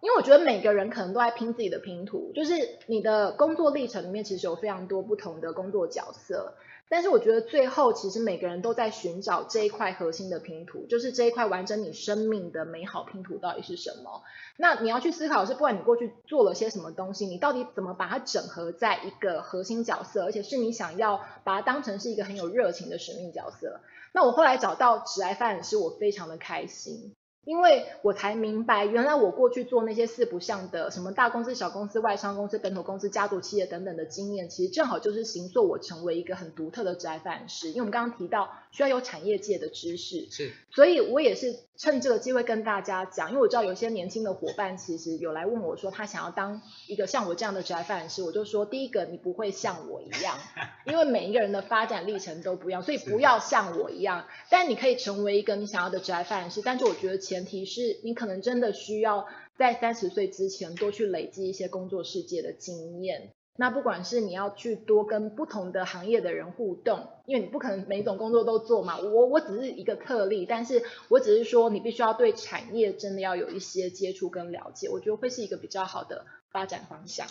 [0.00, 6.54] 因为我觉得每个人可能都在拼自己的拼图，就是你的工作历程里面其实有非常多不同的工作角色，
[6.88, 14.22] 但是我觉得最后其实每个人都在寻找这一块核心的拼图，就是这一块完整你生命的美好拼图到底是什么？
[14.58, 23.80] 那你要去思考是，不管你过去做了些什么东西，你到底怎么把它整合在一个核心角色，而且是你想要把它当成是一个很有热情的使命角色。
[24.12, 27.14] 那我后来找到直来发展师，我非常的开心。
[27.46, 37.68] 因为我才明白，原来我过去做那些四不像的，什么大公司、小公司、外商公司、本土公司、家族企业等等的经验，其实正好就是形塑我成为一个很独特的职业发展师。
[37.68, 50.36] 因为我们刚刚提到需要有产业界的知识，是，所以我也是趁这个机会跟大家讲，因为我知道有些年轻的伙伴其实有来问我说，他想要当一个像我这样的职业发展师，我就说，第一个你不会像我一样，
[50.84, 59.26] 因为每一个人的发展历程都不一样，所以不要像我一样，但你可以成为一个你想要的职业发展师，但是我觉得前前提是你可能真的需要
[59.58, 63.34] 在三十岁之前多去累积一些工作世界的经验。
[63.58, 68.98] 那不管是你要去多跟不同的行业的人互动，因为你不可能每种工作都做嘛。
[68.98, 77.26] 我我只是一个特例，但是我只是说你必须要对产业真的要有一些接触跟了解，我觉得会是一个比较好的发展方向。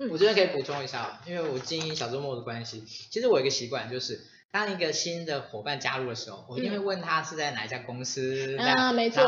[0.00, 4.18] 嗯，我这边可以补充一下，因为我经营小周末的关系，其实我有一个习惯就是。
[4.52, 8.56] 当一个新的伙伴加入的时候，我一定会问他是在哪一家公司。
[8.58, 9.22] 啊，没错。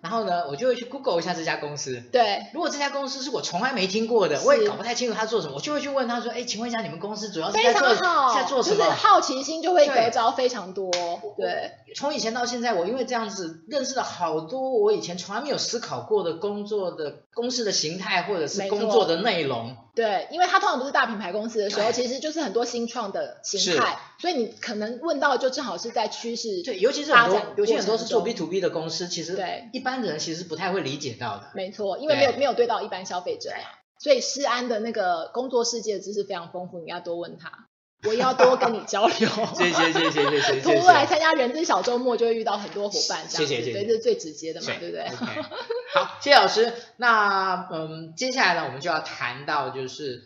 [0.00, 2.00] 然后呢，我就会去 Google 一下这家公司。
[2.12, 2.46] 对。
[2.54, 7.96] 如果这家公司是我从来没听过的，我也搞不太清楚他做什么，我就会去问他说：“哎，请问一下，你们公司主要是在做
[8.32, 10.88] 在做什么？”就是好奇心就会得着非常多。
[11.36, 11.72] 对。
[11.96, 19.76] 从以前到现在，我因为这样子认识了好多我以前从来没有思考过的工作的公司的形态或者是工作的内容。
[19.98, 26.62] 对，因为他通常都是大品牌公司的时候，其实就是很多新创的形态，所以你可能问到就正好是在趋势。
[26.62, 31.50] 对，尤其是发展，尤其很多是做 B to B 的公司，其实对一般人其实不太会理解到的。
[31.52, 37.67] 没错，因为没有没有对到一般消费者呀，所以施安的那个工作世界的知识非常丰富，你要多问他。
[38.04, 39.28] 我也要多跟你交流。
[39.56, 40.60] 谢谢谢谢谢谢。
[40.60, 45.08] 通过来参加人资小周末，就会遇到很多伙伴，这样子，谢谢谢谢，对，这是最直接的嘛，对不对？
[45.94, 46.72] 好，谢谢老师。
[46.96, 50.22] 那嗯，接下来呢，我们就要谈到，就是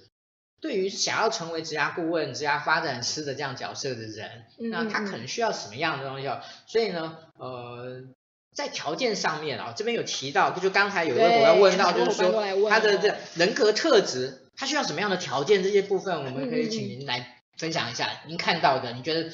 [0.60, 6.28] 对于想要成为职涯顾问、职涯发展师的这样角色的人，那他可能需要什么样的东西？
[6.66, 8.02] 所以呢，呃，
[8.54, 15.62] 在条件上面啊，这边有提到，就刚才有一个伙伴问到，就是说他的这人格特质，他需要什么样的条件？
[15.62, 17.38] 这些部分我们可以请您来。
[17.62, 19.30] 分享一下您看到的，你觉得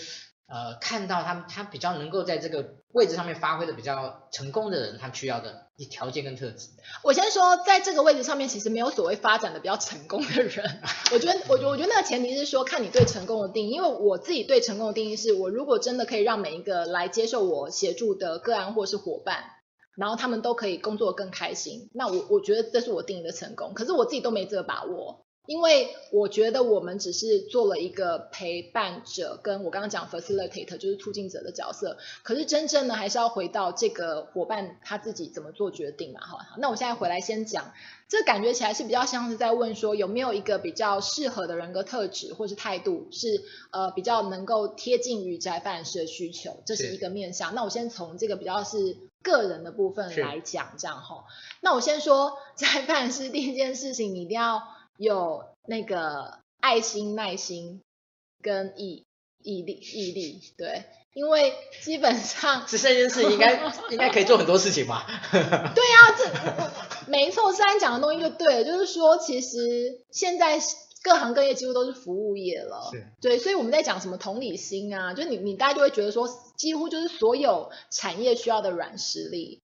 [0.49, 6.69] 呃看到他他比较能够在这个位置上面发挥的比较成功的人，他需要的一条件跟特质。
[7.03, 10.83] 我先说，在这个位置上面，其实没有所谓发展的比较成功的人。
[11.11, 13.71] 我觉得，我觉我觉得那个前提是说，看你对成功的定义。
[13.71, 19.43] 因为我自己对成功的定义是，我如果真的可以让每一个来接受我协助的个案或是伙伴，
[19.97, 23.73] 然后他们都可以工作更开心，那我我觉得这是我定义的成功。
[23.73, 25.25] 可是我自己都没这个把握。
[25.49, 31.97] 因为我觉得我们只是做了一个陪伴者，跟我刚刚讲 facilitator 就是促进者的角色。
[32.23, 36.21] 可是真正呢，还是要回到这个伙伴他自己怎么做决定嘛。
[36.21, 37.73] 好，那我现在回来先讲，
[38.09, 47.55] 这感觉起来是比较像是在问说，有没有一个比较适合的人格特质或是态度，是呃比较能够贴近于职涯发展师的需求，这是一个面向。
[47.55, 51.25] 那我先从这个比较是个人的部分来讲，这样哈。
[51.63, 54.63] 那我先说在办事第一件事情，你一定要。
[54.99, 57.81] 有那个爱心、耐心
[58.43, 59.07] 跟毅
[59.43, 60.85] 毅力、毅力，对，
[61.15, 65.07] 因为基本上这三件事应该 应该可以做很多事情吧？
[65.31, 70.61] 对啊，这没错，虽然讲的东西就对了，就是说，其实现在
[71.03, 79.63] 各行各业几乎都是服务业了，是对，所以我们在讲什么同理心啊，就你你大家就会觉得说，几乎就是所有产业需要的软实力。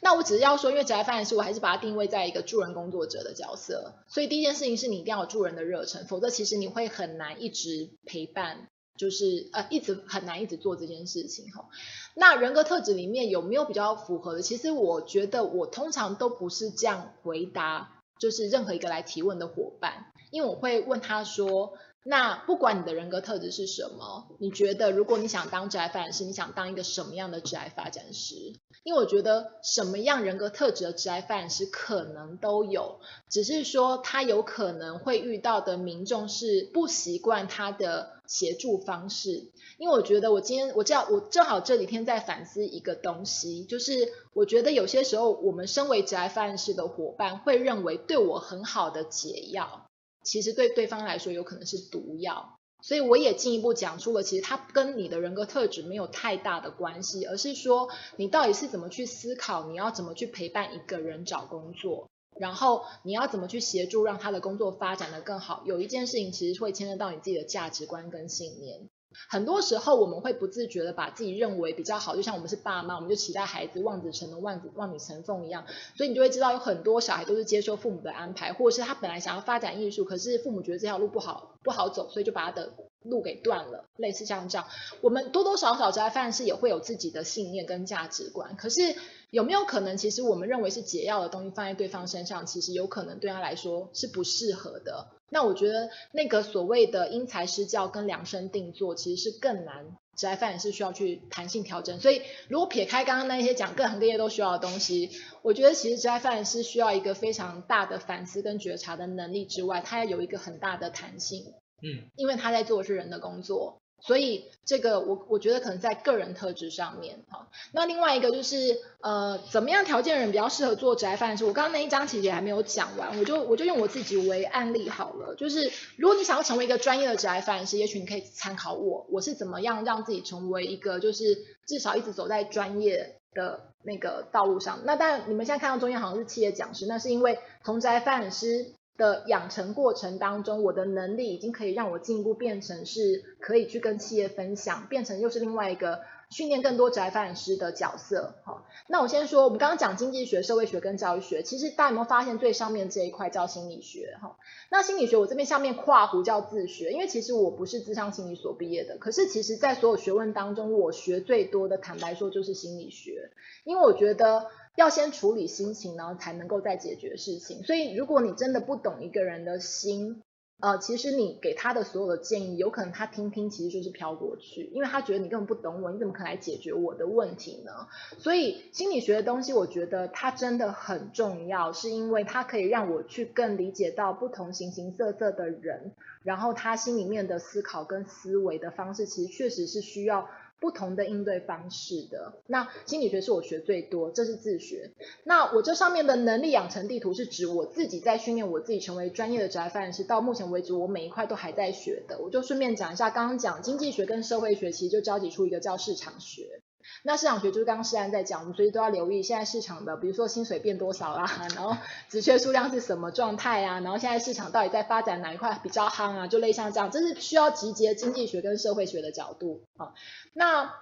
[0.00, 11.68] 那我只是要说，因为职涯发展师，我还是把它定位在一个助人工作者的角色，所以第一件事情是你一定要有助人的热忱，否则其实你会很难一直陪伴，就是呃一直很难一直做这件事情哈。
[12.14, 14.42] 那人格特质里面有没有比较符合的？
[14.42, 21.74] 其实我觉得我通常都不是这样回答，就是任何一个来提问的伙伴，因为我会问他说。
[22.06, 28.34] 那不管你的人格特质是什么，你觉得如果你想当职涯发展师，你想当一个什么样的职涯发展师？
[28.82, 33.00] 因为我觉得什么样人格特质的职涯发展师可能都有，
[33.30, 39.50] 只是说他有可能会遇到的民众是不习惯他的协助方式。
[39.78, 43.92] 因为我觉得我今天我知道我正好这几天在反思一个东西，就是
[44.34, 49.83] 我觉得有些时候我们身为职涯发展师的伙伴会认为对我很好的解药。
[50.24, 62.08] 其实对对方来说有可能是毒药，所以我也进一步讲出了，其实它跟你的人格特质没有太大的关系，而是说你到底是怎么去思考，你要怎么去陪伴一个人找工作，
[62.38, 65.62] 然后你要怎么去协助让他的工作发展得更好。
[65.66, 68.88] 有一件事情其实会牵涉到你自己的价值观跟信念。
[69.28, 75.64] 很多时候我们会不自觉的把自己认为比较好，就像我们是爸妈，我们就期待孩子望子成龙、望子望女成凤一样，
[75.96, 82.72] 所以你就会知道有很多小孩都是接受父母的安排，或者是他本来想要发展艺术，可是父母觉得这条路不好不好走，所以就把他的
[83.04, 84.66] 路给断了，类似像这样。
[85.00, 88.96] 我们多多少少职涯发展师也会有自己的信念跟价值观，可是
[89.30, 95.08] 有没有可能，其实我们认为是解药的东西放在对方身上，其实有可能对他来说是不适合的。
[95.30, 99.96] 那我觉得那个所谓的因材施教跟量身定做，其实是更难。
[100.16, 101.98] 职涯发展是需要去弹性调整。
[101.98, 105.10] 所以如果撇开刚刚那些讲各行各业都需要的东西，
[105.42, 111.52] 我觉得其实职业范是需要一个非常大的反思跟觉察的能力之外，它要有一个很大的弹性。
[111.84, 113.80] 嗯，因为他在做的是人的工作。
[114.00, 121.46] 所以这个我我觉得可能在个人特质上面哈，那另外一个就是呃怎么样条件人比较适合做职涯发展师？
[121.46, 125.34] 我刚刚那一章其实也还没有讲完，我就我就用我自己为案例好了。
[125.36, 134.80] 就是如果你想要成为一个专业的职涯发展师，也许你可以参考我，我是怎么样让自己成为一个就是至少一直走在专业的那个道路上。
[134.84, 138.74] 那当然你们现在看到中间好像是企业讲师，那是因为同职涯发展师。
[138.96, 148.34] 的养成过程当中，我的能力已经可以让我进一步变成是可以去跟企业分享，变成又是另外一个训练更多宅发展师的角色。
[148.44, 154.16] 好，那我先说，我们刚刚讲经济学、社会学跟教育学，其实大家有没有发现最上面这一块叫心理学？
[154.22, 154.36] 哈，
[154.70, 163.30] 那心理学我这边下面括弧叫自学，因为其实我不是智商心理所毕业的，可是其实在所有学问当中，我学最多的，坦白说就是心理学，
[163.64, 164.46] 因为我觉得。
[164.76, 167.62] 要先处理心情，然后才能够再解决事情。
[167.62, 170.22] 所以，如果你真的不懂一个人的心，
[170.60, 177.70] 呃，其实你给他的所有的建议，有可能他听听其实就是飘过去，因为他觉得你根本不懂我，你怎么可能来解决我的问题呢？
[178.18, 190.28] 所以，心理学的东西，我觉得它真的很重要，是因为它可以让我去更理解到不同形形色色的人，然后他心里面的思考跟思维的方式，其实确实是需要。
[190.60, 192.34] 不同的应对方式的。
[192.46, 194.90] 那心理学是我学最多，这是自学。
[195.24, 202.18] 那我这上面的能力养成地图是指我自己在训练我自己成为专业的职业发展师，到目前为止我每一块都还在学的。
[202.20, 206.62] 我就顺便讲一下，刚刚讲经济学跟社会学，其实就交集出一个叫市场学。
[207.02, 211.76] 那市场学就是刚刚诗安在讲，我们随时都要留意现在市场的，比如说薪水变多少啦，然后
[212.08, 219.92] 职缺数量是什么状态啊，然后现在市场到底在发展哪一块比较夯啊，就类似像这样，这是需要集结经济学跟社会学的角度啊。
[220.32, 220.72] 那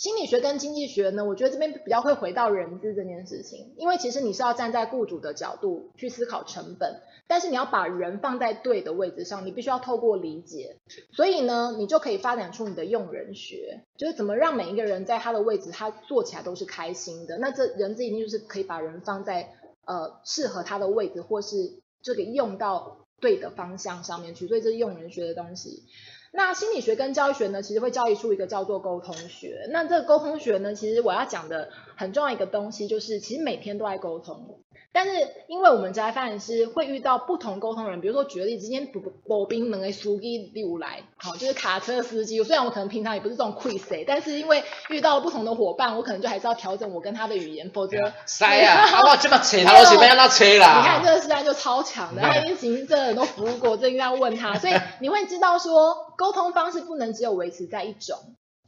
[0.00, 7.02] 心理学跟经济学呢，我觉得这边比较会回到人资这件事情，因为其实你是要站在雇主的角度去思考成本。
[7.26, 10.78] 但是你要把人放在对的位置上，你必须要透过理解，
[11.12, 17.36] 所以呢，你就可以发展出你的用人学，就是怎么让每一个人在他的位置，他做起来都是开心的。
[17.36, 19.52] 那这人资一定就是可以把人放在
[19.84, 25.84] 呃适合他的位置，或是这个用到对的方向上面去，所以这是用人学的东西。
[26.32, 29.66] 那心理学跟教育学呢，其实会教育出一个叫做沟通学。
[29.70, 34.60] 那这个沟通学呢，其实我要讲的很重要一个东西，就是其实每天都在沟通。
[34.92, 35.12] 但是，
[35.46, 42.42] 因为我们职涯发展师会遇到不同沟通人，比如说举个例子，今天补补兵能的司机例如来，好，就是卡车司机。
[42.42, 50.80] 虽然我可能平常也不是这种亏谁，但是因为遇到了不同的伙伴，我可能就还是要调整我跟他的语言，否则塞啊，哇，这么扯，他都随便让他吹啦。
[50.80, 54.58] 你看这个实在就超强的，他已经行政人都服务过，这应该要问他。
[54.58, 58.18] 所以你会知道说，沟通方式不能只有维持在一种。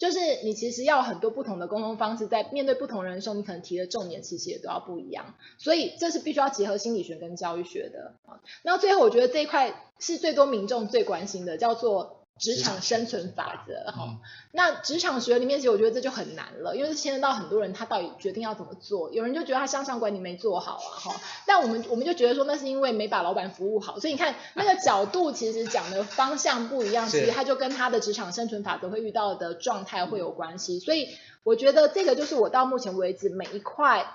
[0.03, 8.17] 就是你其实要很多不同的沟通方式，在面对不同人的时候，你可能提的重点其实也都要不一样，所以这是必须要结合心理学跟教育学的。
[8.65, 12.22] 那最后我觉得这一块是最多民众最关心的，叫做。
[12.39, 14.19] 职场生存法则，哈、嗯，
[14.53, 31.09] 那职场学里面其实我觉得这就很难了，因为牵涉到很多人他到底决定要怎么做，有人就觉得他向上管理没做好啊，哈，但我们我们就觉得说那是因为没把老板服务好，所以你看 那个角度其实讲的方向不一样，其实他就跟他的职场生存法则会遇到的状态会有关系，所以
[31.45, 34.07] 我觉得这个就是我到目前为止每一块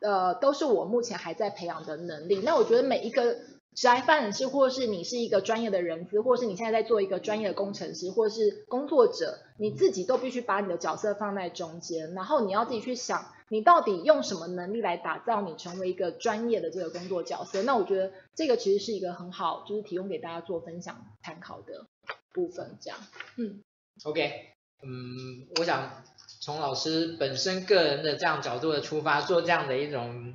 [0.00, 3.36] 呃都是我目前还在培养的能力，那我觉得每一个。
[3.76, 17.62] 职涯发展师，或是你是一个专业的人资，或是你现在在做一个专业的工程师，或是工作者，你自己都必须把你的角色放在中间，然后你要自己去想，你到底用什么能力来打造你成为一个专业的这个工作角色。
[17.64, 21.84] 那我觉得这个其实是一个很好，就是提供给大家做分享参考的
[22.32, 22.78] 部分。
[22.80, 22.98] 这样，
[23.36, 23.62] 嗯
[24.04, 26.02] ，OK，嗯，我想
[26.40, 30.32] 从老师本身个人的这样角度的出发，做这样的一种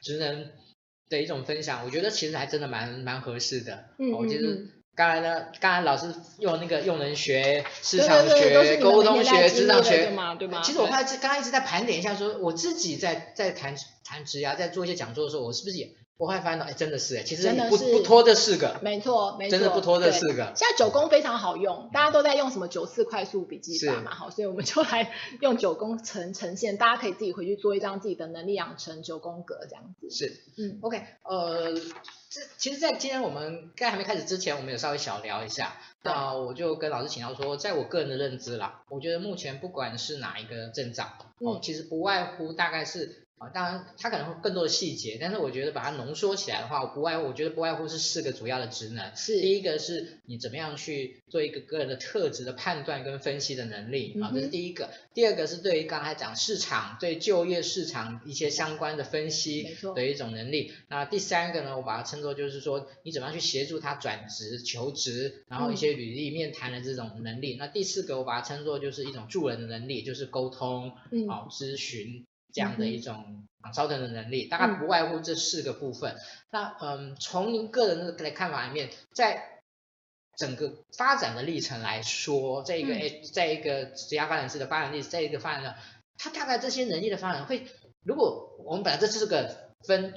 [0.00, 0.52] 职能。
[1.14, 3.84] 的一种分享，我觉得其实还真的蛮蛮合适的。
[3.98, 4.58] 嗯，我觉得
[4.94, 10.60] 刚才呢，刚才老师用那个用人学、市场学、沟通学、职场学嘛，对吗？
[10.62, 15.90] 其实我刚才刚刚一直在盘点一下说，说我自己在在谈谈职涯，在做一些讲座的时候，我是不是也？
[16.16, 20.52] 我会发现到，哎，真的是哎，其实不不拖这四个，没错，没错，真的不拖这四个。
[20.54, 30.08] 现在九宫非常好用，大家都在用什么九四快速笔记法嘛，好，所以我们就来用九宫呈呈现，大家可以自己回去做一张自己的能力养成九宫格这样子。
[30.08, 41.08] 是，嗯，OK，呃，这其实，在今天我们刚还没开始之前，我们有稍微小聊一下，那我就跟老师请教说，在我个人的认知啦，我觉得目前不管是哪一个证照，
[41.40, 43.23] 哦，其实不外乎大概是。
[43.44, 49.14] 啊，当然，它可能会更多的细节，但是我觉得把它浓缩起来的话，我不外乎，我觉得不外乎是四个主要的职能。
[49.14, 54.90] 是，第一个是你怎么样去做一个个人的特质的判断跟分析的能力，啊，这是第一个。
[55.12, 60.72] 第二个是对于刚才讲市场，对就业市场一些相关的分析的一种能力。
[60.88, 67.56] 那第三个呢，我把它称作就是说，你怎么样去协助他转职、求职，然后一些履历、面谈的这种能力。
[67.58, 70.92] 那第四个，我把它称作就是一种助人的能力，就是沟通，
[71.28, 72.24] 好，咨询。
[72.54, 76.12] 这样的一种招人的能力，大概不外乎这四个部分。
[76.12, 79.60] 嗯、那嗯，从您个人的看法里面，在
[80.36, 85.76] 整个发展的历程来说，这一个哎，在一个职业发展师的发展历史，在一个发展的，
[86.16, 87.66] 它大概这些能力的发展会，
[88.04, 90.14] 如果我们本来这四个分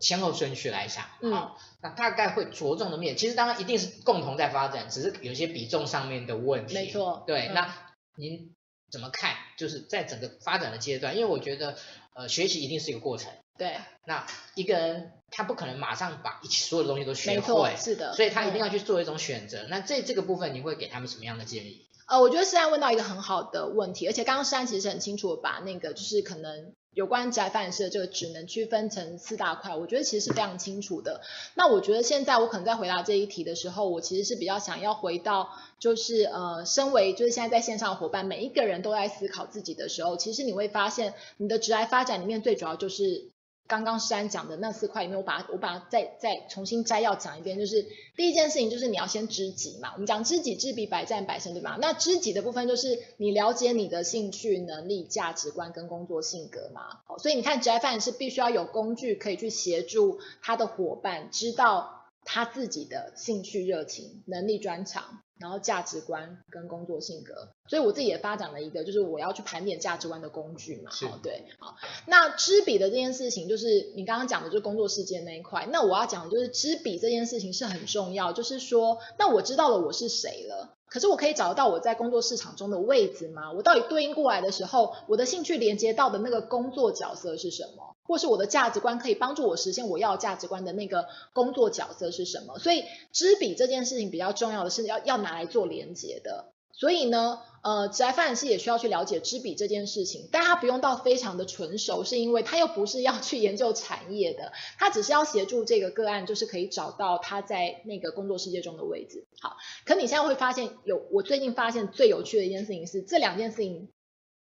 [0.00, 6.74] 先后顺序来想，嗯，好，那大概会着重的面，其实当然一定是共同在发展，只是有些比重上面的问题。
[6.74, 7.74] 没错，对，嗯、那
[8.16, 8.55] 您。
[8.90, 9.34] 怎么看？
[9.56, 11.76] 就是在整个发展的阶段，因为我觉得，
[12.14, 13.32] 呃，学习一定是一个过程。
[13.58, 13.76] 对。
[14.04, 17.74] 那一个人他不可能马上把一起所有的东西都学会。
[17.76, 18.14] 是的。
[18.14, 19.66] 所以他一定要去做一种选择。
[19.68, 21.86] 那这这个部分你会给他们什么样的建议？
[22.08, 26.72] 呃，我觉得诗安问到一个很好的问题，而且刚刚诗安其实很清楚把那个就是可能。
[26.96, 31.20] 有关职涯发展师的这个职能区分成四大块，我觉得其实是非常清楚的。
[31.54, 43.35] 那我觉得现在我可能在回答这一题的时候，我其实是比较想要回到，就是呃，身为就是现在在线上的伙伴，每一个人都在思考自己的时候，其实你会发现，你的职涯发展里面最主要就是。
[43.68, 47.86] 刚刚诗安讲的那四块里面，我把它我把它再再重新摘要讲一遍，就是
[48.16, 51.76] 第一件事情就是你要先知己嘛，我们讲知己知彼，百战百胜，对吧？
[51.80, 57.00] 那知己的部分就是你了解你的兴趣、能力、价值观跟工作性格嘛。
[57.06, 65.22] 好，所以你看职涯发展是必须要有工具可以去协助他的伙伴知道他自己的兴趣、热情、能力、专长。
[65.38, 70.90] 然后价值观跟工作性格，所以我自己也发展了一个，就是我要去盘点价值观的工具嘛。
[70.90, 71.18] 好。
[71.22, 71.76] 对，好。
[72.06, 75.66] 那知彼的这件事情，就是你刚刚讲的，就是工作世界那一块。
[75.70, 83.52] 那我要讲的就是知彼这件事情是很重要，就是说，那我知道了我是谁了，可是我可以找得到我在工作市场中的位置吗？
[83.52, 87.95] 我到底对应过来的时候，我的兴趣连接到的那个工作角色是什么？
[88.06, 92.58] 或是我的价值观可以帮助我实现我要价值观的那个工作角色是什么？
[92.58, 96.52] 所以知彼这件事情比较重要的是要要拿来做连接的。
[96.78, 109.26] 所以呢，呃，职涯发展师也需要去了解知彼这件事情，但他不用到非常的纯熟，是因为他又不是要去研究产业的，他只是要协助这个个案，就是可以找到他在那个工作世界中的位置。
[109.40, 113.88] 好，可你现在会发现有，我最近发现最有趣的一件事情是，这两件事情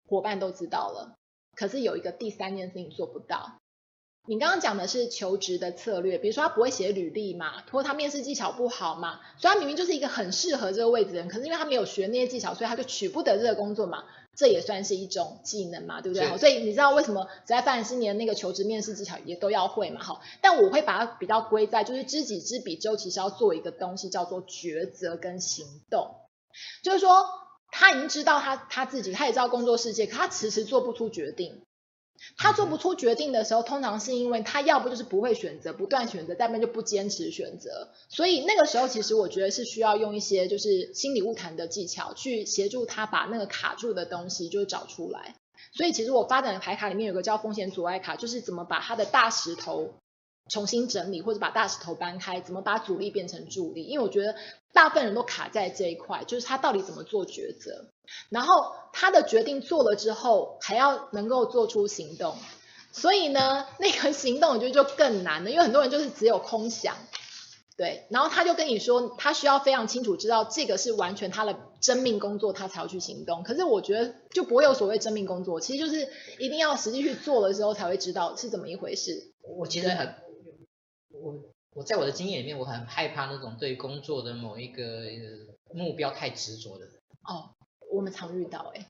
[0.07, 1.17] 伙伴都知道了，
[1.59, 3.57] 可是有一个第三件事情做不到。
[4.27, 14.05] 你刚刚讲的是求职的策略，比如说他不会写履历嘛，或他面试技巧不好嘛，所以他明明就是一个很适合这个位置的人，可是因为他没有学那些技巧，所以他就取不得这个工作嘛，
[14.37, 16.37] 这也算是一种技能嘛，对不对？
[16.37, 20.01] 所以你知道为什么职涯发展师连那个求职面试技巧也都要会嘛？
[20.01, 26.15] 哈，但我会把它比较归在就是知己知彼之后，其实要做一个东西叫做抉择跟行动，
[26.83, 27.25] 就是说
[27.71, 31.61] 他已经知道他他自己，他也知道工作世界，可他迟迟做不出决定。
[32.37, 37.87] 他做不出决定的时候，通常是因为他要不就是不会选择，不断选择，但不就不坚持选择。
[38.09, 45.35] 所以那个时候，其实我觉得是需要用一些就是心理物谈的技巧，去协助他把那个卡住的东西就找出来。
[45.71, 49.93] 所以其实我发展的牌卡里面有个叫风险阻碍卡，就是怎么把他的大石头
[50.49, 53.83] 重新整理，或者把大石头搬开，怎么把阻力变成助力。
[53.83, 54.35] 因为我觉得
[54.73, 57.85] 大部分人都卡在这一块，就是他到底怎么做抉择。
[58.29, 62.35] 然后他的决定做了之后，还要能够做出行动，
[62.91, 66.95] 所以呢，那个行动我觉得就更难了，因为很多人就是只有空想，
[67.77, 73.43] 对，然后他就跟你说，他需要非常清楚知道这个是完全他的真命工作，他才要去行动。
[73.43, 79.31] 可是我觉得就不会有所谓真命工作，其实就是一定要实际去做的时候才会知道是怎么一回事。
[79.57, 80.15] 我其实很，
[81.21, 81.35] 我
[81.75, 85.03] 我在我的经验里面，我很害怕那种对工作的某一个
[85.73, 86.95] 目标太执着的人。
[87.23, 87.55] 哦。
[87.91, 88.85] 我们常遇到哎、欸，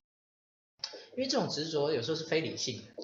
[1.15, 3.03] 因为这种执着有时候是非理性的，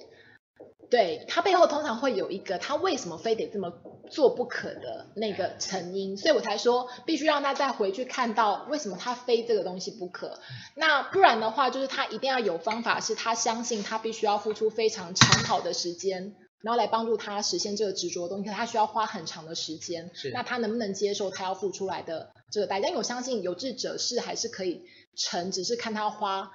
[0.89, 3.71] 对，他背后通常会有一个他为什么非得这么
[4.09, 10.37] 做不可的那个成因，所以我才说必须让他再回去看到为什么他非这个东西不可。
[10.75, 16.35] 那不然的话，就是他一定要有方法，是他相信他必须要付出非常长跑的时间，
[16.65, 20.09] 然后来帮助他实现这个执着的东西，可他需要花很长的时间。
[20.13, 22.87] 是，那他能不能接受他要付出来的这个代价？
[22.87, 24.81] 因为我相信有志者事还是可以。
[25.17, 26.51] 成只是看他花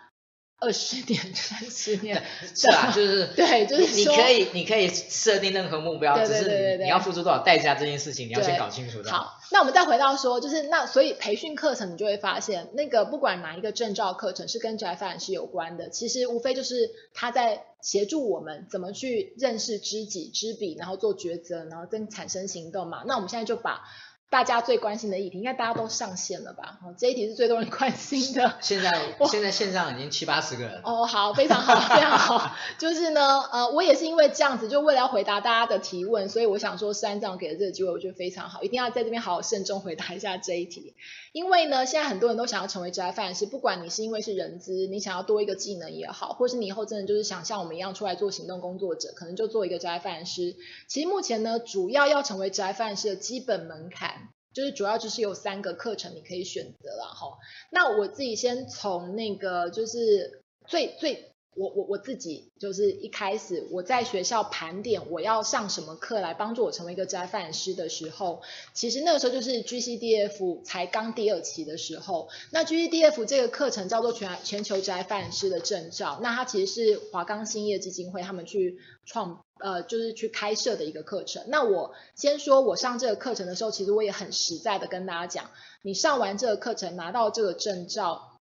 [0.60, 2.22] 二十年、 三十年，
[2.54, 9.10] 是啊，就是 对，就是你可以，你可以设定任何目标，对对对对对，只是你要付出多少代价这件事情，你要先搞清楚的。
[9.10, 23.02] 好，那我们再回到说，就是那所以培训课程，你就会发现，那个不管哪一个证照课程是跟职涯发展是有关的，其实无非就是他在协助我们怎么去认识知己知彼，然后做抉择，然后跟产生行动嘛。
[23.06, 23.82] 那我们现在就把。
[24.30, 26.78] 大家最关心的议题，应该大家都上线了吧？
[26.84, 28.54] 哦，这一题是最多人关心的。
[28.60, 28.88] 现在
[29.28, 30.80] 现在线上已经七八十个人。
[30.84, 32.54] 哦，好，非常好， 非常好。
[32.78, 40.94] 就是呢，呃，我也是因为这样子，就为了要回答大家的提问，所以我想说，三藏给的这个机会，我觉得非常好，一定要在这边好好慎重回答一下这一题。
[41.32, 50.54] 因为呢，现在很多人都想要成为职涯发展师，不管你是因为是人资，你想要多一个技能也好，或是你以后真的就是想像我们一样出来做行动工作者，可能就做一个职涯发展师。
[50.86, 54.19] 其实目前呢，主要要成为职涯发展师的基本门槛。
[54.52, 57.38] 就是主要就是有三个课程你可以选择了哈。
[57.70, 68.42] 那我自己先从那个就是最最我我我自己就是一开始我在学校盘点我要上什么课来帮助我成为一个职涯发展师的时候，
[68.72, 72.28] 其实那个时候就是 GCDF 才刚第二期的时候。
[72.50, 79.40] 那 GCDF 这个课程叫做全全球职涯发展师的证照，那它其实是华冈兴业基金会他们去创。
[79.62, 81.44] 呃，就是去开设的一个课程。
[81.48, 85.50] 那我先说，我上这个课程的时候，其实我也很实在的跟大家讲，
[85.82, 88.38] 你上完这个课程，拿到这个证照，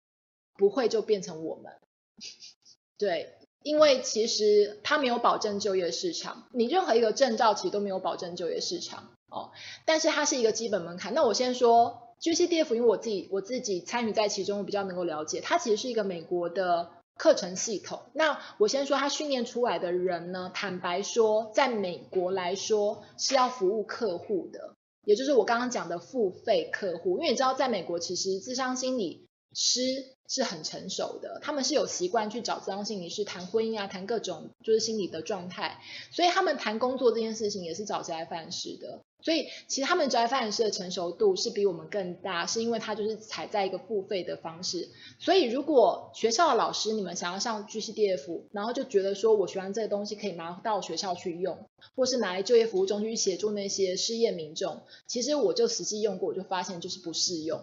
[0.57, 1.73] 不会就变成我们。
[2.99, 9.53] 对，因为其实它没有保证就业市场，你任何一个证照其实都没有保证就业市场哦。
[9.87, 11.15] 但是它是一个基本门槛。
[11.15, 16.91] 那我先说 GCDF，因为我自己我自己参与在其中，我比较能够了解，它其实是一个美国的。
[17.19, 27.17] 课程系统，那我先说，他训练出来的人呢，坦白说，在美国来说是要服务客户的，也就是我刚刚讲的付费客户。
[27.17, 29.83] 因为你知道，在美国其实智商心理师
[30.29, 39.01] 是很成熟的，他们是有习惯去找咨商心理师谈婚姻啊，谈各种就是心理的状态，所以他们谈工作这件事情也是找职涯发展师的。
[39.21, 44.91] 所以其实他们职涯发展师的成熟度是比我们更大，是因为他就是采在一个付费的方式。
[45.19, 51.59] 所以如果学校的老师你们想要上 GCDF，然后就觉得说我学完这个东西可以拿到学校去用，
[51.97, 57.61] 或是拿来就业服务中去协助那些失业民众，其实我就实际用过，我就发现就是不适用。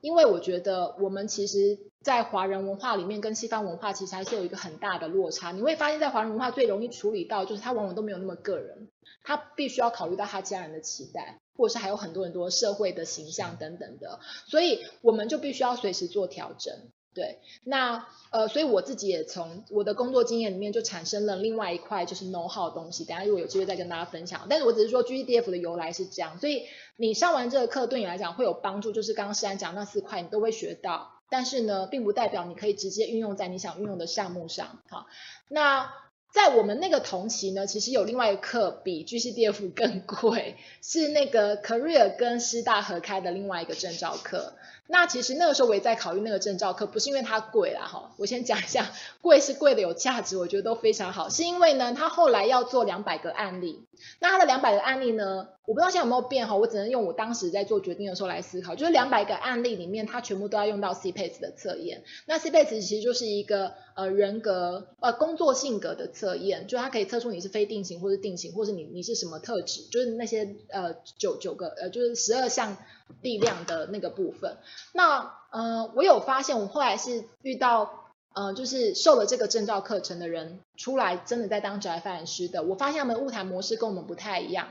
[0.00, 5.52] 因为我觉得我们其实，在华人文化里面跟西方文化其实还是有一个很大的落差。
[5.52, 8.88] 你会发现在华人文化最容易处理到，就是他往往都没有那么个人，
[9.22, 16.74] 他必须要考虑到他家人的期待，或者是还有很多很多社会的形象等等的，所以我们就必须要随时做调整。
[17.12, 24.46] 对，那呃，所以我自己也从我的工作经验里面就产生了另外一块就是 know how 的东西，等下如果有机会再跟大家分享。
[24.48, 34.78] 但是我只是说 GCDF 的由来是这样，所以你上完这个课对你来讲会有帮助，就是刚刚诗安讲那四块你都会学到，但是呢，并不代表你可以直接运用在你想运用的项目上。
[34.88, 35.06] 好，
[35.48, 35.92] 那
[36.32, 44.54] 在我们那个同期呢，其实有另外一个课比 GCDF 更贵，是那个 Career 跟师大合开的另外一个证照课。
[44.92, 48.90] 那其实那个时候我也在考虑那个证照课，不是因为它贵啦哈，我先讲一下，
[49.22, 53.86] 贵是贵的有价值，我觉得都非常好，是因为呢，它后来要做两百个案例，
[54.18, 72.76] 那它的两百个案例呢，我不知道现在有没有变哈，我只能用我当时在做决定的时候来思考，就是两百个案例里面，它全部都要用到 CPACE 的测验，那 CPACE 其实就是一个呃人格呃工作性格的测验，就它可以测出你是非定型或是定型，或是你你是什么特质，就是那些呃九九个呃就是十二项。
[73.22, 74.58] 力量的那个部分，
[74.92, 84.68] 那呃，我有发现，我后来是遇到呃，就是受了这个证照课程的人出来，真的在当职涯发展师的，我发现他们的晤谈模式跟我们不太一样。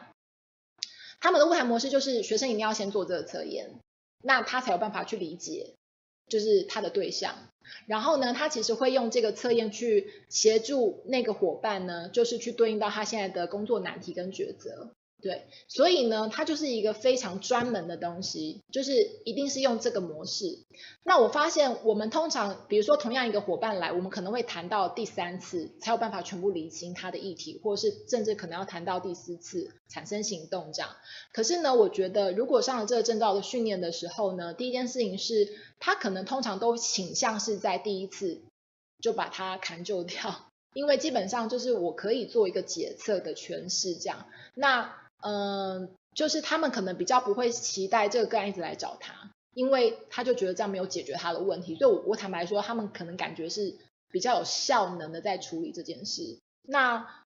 [1.19, 3.79] 他们的晤谈模式就是学生一定要先做这个测验，
[4.23, 5.75] 那他才有办法去理解，
[6.29, 7.35] 就是他的对象。
[7.85, 14.91] 然后呢，他其实会用这个测验去协助那个伙伴呢，就是去对应到他现在的工作难题跟抉择。
[15.21, 18.93] 对，所以呢，它就是一个非常专门的东西，就是
[19.25, 20.59] 一定是用这个模式。
[21.03, 30.89] 那我发现，我们通常，比如说同样一个伙伴来，我们可能会谈到第三次才有办法全部理清他的议题，或者是甚至可能要谈到第四次产生行动这样。
[31.33, 35.49] 可是呢，我觉得如果上了这个证照的训练的时候呢，第一件事情是，
[35.79, 38.39] 他可能通常都倾向是在第一次
[39.01, 44.27] 就把它砍就掉，因为基本上就是我可以做一个解测的诠释这样。
[44.53, 53.75] 那嗯，就是他们可能比较不会期待这个个案一直来找他，因为他就觉得这样没有解决他的问题，所以我，我坦白说，他们可能感觉是
[54.11, 56.39] 比较有效能的在处理这件事。
[56.63, 57.18] 那。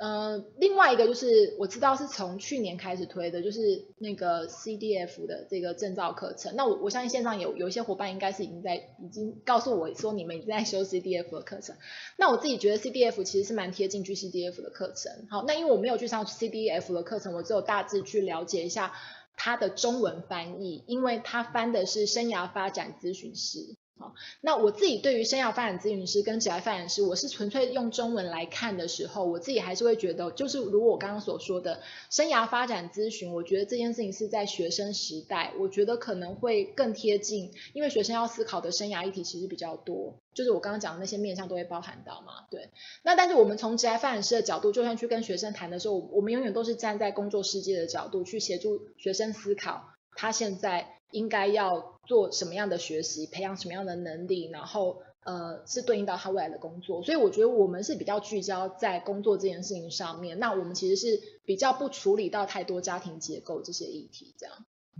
[0.00, 6.54] 呃，另外一个就是我知道是从去年开始推的，就是那个 CDF 的这个证照课程。
[6.56, 11.74] 那我我相信线上有有一些伙伴应该是已经在已经告诉我说你们已经在修 CDF 的课程。
[12.16, 15.26] 那我自己觉得 CDF 其实是蛮贴近 GCDF 的课程。
[15.28, 18.92] 好，那因为我没有去上 CDF 的课程，我只有大致去了解一下
[19.36, 23.76] 它的中文翻译，因为它翻的是生涯发展咨询师。
[23.98, 42.70] 好，那我自己对于生涯发展咨询师跟职涯发展师，我是纯粹用中文来看的时候，我自己还是会觉得，就是如我刚刚所说的生涯发展咨询，我觉得这件事情是在学生时代，我觉得可能会更贴近，因为学生要思考的生涯议题其实比较多，就是我刚刚讲的那些面向都会包含到嘛，对。
[43.02, 50.97] 那但是我们从职涯发展师的角度，就算去跟学生谈的时候，我们永远都是站在工作世界的角度去协助学生思考他现在。
[51.10, 57.02] 应该要做什么样的学习，培养什么样的能力，然后呃是对应到他未来的工作。
[57.02, 60.38] 所以我觉得我们是比较聚焦在工作这件事情上面。
[60.38, 64.54] 那我们其实是比较不处理到太多家庭结构这些议题，这样。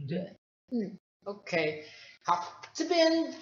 [0.09, 0.37] 对，
[0.71, 1.85] 嗯，OK，
[2.25, 3.35] 好，这边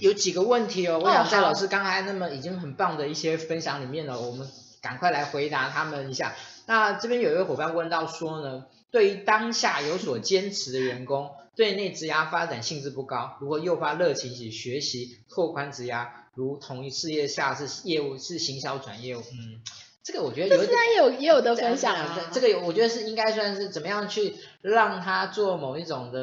[0.00, 4.46] 有几个问题哦，我想在老师刚才那么已经很棒的一些分享里面呢，我们
[4.82, 6.34] 赶快来回答他们一下。
[6.66, 11.30] 那这边有一位伙伴问到说呢，对于当下有所坚持的员工。
[11.56, 16.06] 对内职涯发展兴致不高，如何诱发热情及学习拓宽职涯？
[16.34, 19.62] 如同一事业下是业务是行销转业务，嗯，
[20.02, 20.62] 这个我觉得有。
[20.62, 22.30] 现在也有也有的分享啊。
[22.30, 26.20] 这个我觉得是应该算是怎么样去让他做某一种的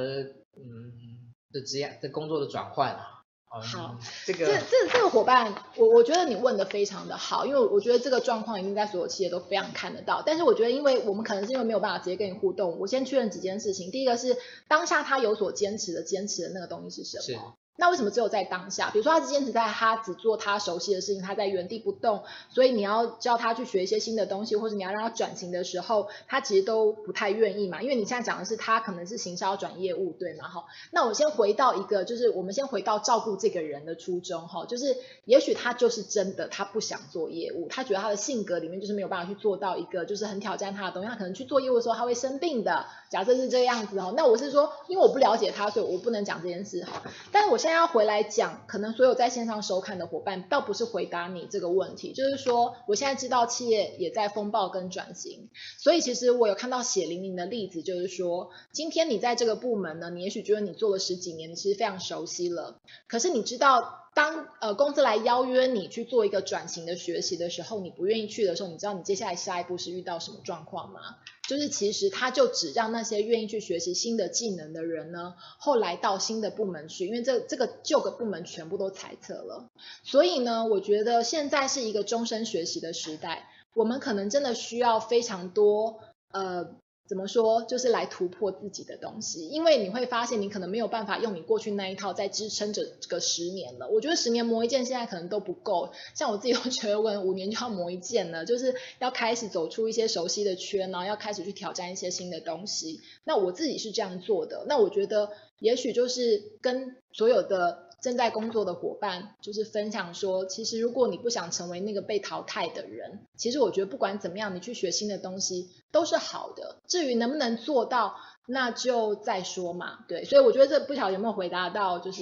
[0.55, 3.12] 嗯的职业的工作的转换啊。
[3.61, 3.95] 好，
[4.25, 10.23] 这个这这这个伙伴，我我觉得你问的非常的好，因为我觉得这个状况一定在所有企业都非常看得到。
[10.25, 13.91] 但是我觉得，因为我们可能是因为没有办法直接跟你互动，我先确认几件事情。
[13.91, 14.37] 第一个是
[14.67, 17.57] 当下他有所坚持的，坚持的那个东西是什么？
[17.75, 18.89] 那为什么只有在当下？
[18.91, 27.81] 比如说，他坚持在他只做他熟悉的事情，他在原地不动，所以你要教他去学一些新的东西，或者你要让他转型的时候，他其实都不太愿意嘛。
[27.81, 30.47] 因为你现在讲的是他可能是行销转业务，对吗？
[30.47, 34.95] 哈，那我先回到一个，就是我们先回到照顾这个人的初衷，哈，就是
[35.25, 42.85] 也许他就是真的他不想做业务，他觉得他的性格里面就是没有办法去做到一个就是很挑战他的东西，他可能去做业务的时候他会生病的。
[43.09, 47.03] 假设是这个样子哈，那我是说，因为我不了解他，所以我不能讲这件事哈。
[47.31, 48.65] 但是我现在要回来讲。
[48.67, 70.99] 可能所有在线上收看的伙伴，倒不是回答你这个问题，就是说，我现在知道企业也在风暴跟转型，所以其实我有看到血淋淋的例子，就是说，今天你在这个部门呢，你也许觉得你做了十几年，你其实非常熟悉了，可是你知道当呃公司来邀约你去做一个转型的学习的时候，你不愿意去的时候，你知道你接下来下一步是遇到什么状况吗？
[71.47, 79.67] 就是其实他就只让那些愿意去学习新的技能的人呢，后来到新的部门去，因为这这个旧的部门全部都裁撤了。
[80.03, 85.99] 所以呢，我觉得现在是一个终身学习的时代，我们可能真的需要非常多
[86.31, 86.75] 呃。
[87.05, 87.63] 怎么说？
[87.65, 93.89] 就是来突破自己的东西，因为你会发现，你可能没有办法用你过去那一套再支撑着这个十年了。
[93.89, 95.91] 我觉得十年磨一剑，现在可能都不够。
[96.15, 103.01] 像我自己都觉得，我五年就要磨一剑了，就是要开始走出一些熟悉的圈，然后要开始去挑战一些新的东西。
[103.25, 104.65] 那我自己是这样做的。
[104.67, 105.29] 那我觉得，
[105.63, 107.89] 也许就是跟所有的。
[108.03, 116.81] 正在工作的伙伴就是分享说，其实如果你不想成为那个被淘汰的人，其实我觉得不管怎么样，你去学新的东西都是好的。
[116.85, 120.03] 至于能不能做到，那就再说嘛。
[120.09, 122.21] 对，所以我觉得这不晓得有没有回答到就是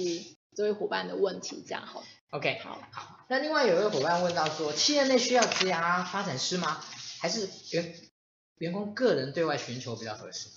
[0.54, 2.04] 这位伙伴的问题，这样好。
[2.30, 3.26] OK，好，好。
[3.28, 6.80] 那另外有一位伙伴问到说，企业内需要职涯发展师吗？
[7.20, 7.92] 还是员
[8.58, 10.48] 员工个人对外寻求比较合适？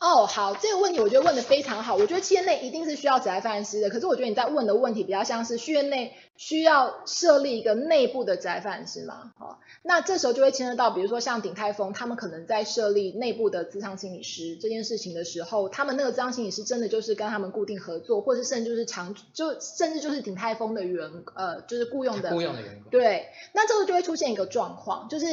[0.00, 1.96] 哦，好，这个问题我觉得问的非常好。
[1.96, 9.32] 我觉得企业内一定是需要职涯发展师的，可是我觉得你在问的问题比较像是企业内需要设立一个内部的职涯发展师嘛？
[9.36, 22.90] 好，那这时候就会牵涉到，比如说像鼎泰丰，他们可能在设立内部的资商心理师这件事情的时候，他们那个资商心理师真的就是跟他们固定合作，或是甚至就是长，就甚至就是鼎泰丰的员，呃，就是雇佣的，雇佣的员工。
[22.92, 25.26] 对，那这个就会出现一个状况，就是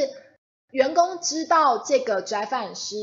[0.71, 2.95] 员工知道这个职涯发展师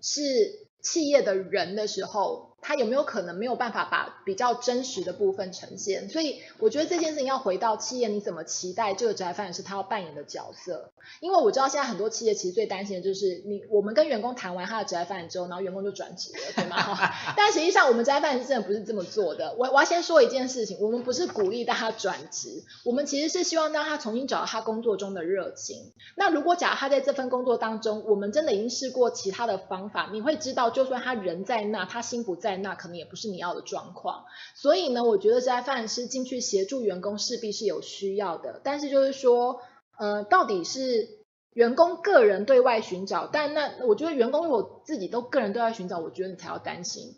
[0.00, 0.63] 是。
[0.84, 6.08] 企业的人的时候，他有没有可能没有办法把比较真实的部分呈现？
[6.08, 10.90] 所以我觉得这件事情要回到企业，你怎么期待这个职涯发展师他要扮演的角色？
[11.20, 16.76] 因为我知道现在很多企业其实最担心的就是你，我们跟员工谈完他的职涯发展之后，然后员工就转职了，对吗？
[17.36, 19.54] 但实际上我们职涯发展师真的不是这么做的。
[19.58, 25.92] 我我要先说一件事情，我们不是鼓励大家转职，我们其实是希望让他重新找到他工作中的热情。
[26.16, 34.24] 那如果假如他在这份工作当中，我们真的已经试过其他的方法，你会知道，就算他人在那，他心不在那，可能也不是你要的状况。
[34.54, 39.60] 所以呢，我觉得职涯发展师进去协助员工势必是有需要的，但是就是说。
[39.96, 41.20] 呃，到底是
[41.52, 47.14] 员工个人对外寻找，但那我觉得员工如果自己都个人对外寻找，我觉得你才要担心。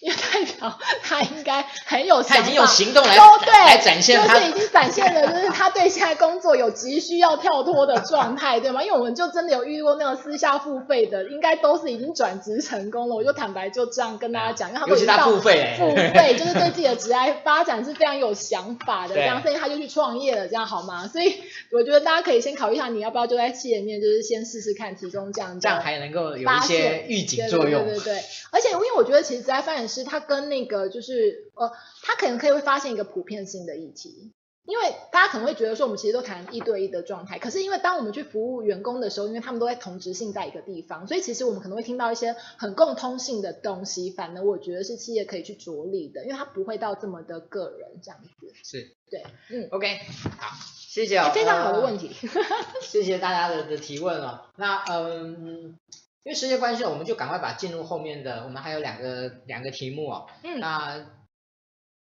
[0.00, 8.82] 因为代表他应该很有想法，他已经有行动来都对来展现他，就是已经展现了，就是他对现在工作有急需要跳脱的状态，对吗？
[8.82, 13.14] 因为我们就真的有遇过那种私下付费的，应该都是已经转职成功了。
[13.14, 21.06] 我就坦白就这样跟大家讲，因为他们知道付费，付费就是对自己的职业发展是非常有想法的，这样，所以他就去创业了，这样好吗？
[21.06, 21.34] 所以
[21.70, 28.22] 我觉得大家可以先考虑一下，你要不要就在企业里面，就是先试试看，提供这样，这样还能够有一些预警作用，对对对，对。
[28.50, 31.70] 而且因为我觉得其实职业发展是他跟那个就是呃，
[32.02, 34.32] 他可能可以会发现一个普遍性的议题，
[34.66, 48.52] 因为大家可能会觉得说我们其实都谈一对一的状态，可是因为当我们去服务员工的时候，因为他们都在同职性在一个地方，所以其实我们可能会听到一些很共通性的东西，反而我觉得是企业可以去着力的，因为他不会到这么的个人这样子。
[48.62, 49.98] 是，对，嗯，OK，
[50.38, 50.56] 好，
[50.88, 52.42] 谢谢、哦，非常好的问题，呃、
[52.80, 55.76] 谢谢大家的的提问哦，那嗯。
[56.24, 60.26] 因为时间关系，我们就赶快把进入后面的，我们还有两个两个题目哦。
[60.42, 60.58] 嗯。
[60.58, 61.06] 那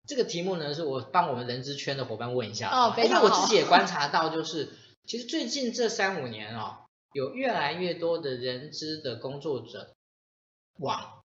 [0.08, 2.70] 这个题目呢，是我帮我们人资圈的伙伴问一下。
[2.70, 3.26] 哦，非常好。
[3.26, 4.70] 因为我自己也观察到，就是
[5.06, 9.94] 其实最近这三五年哦，有越来越多的人资的工作者
[10.80, 11.22] 往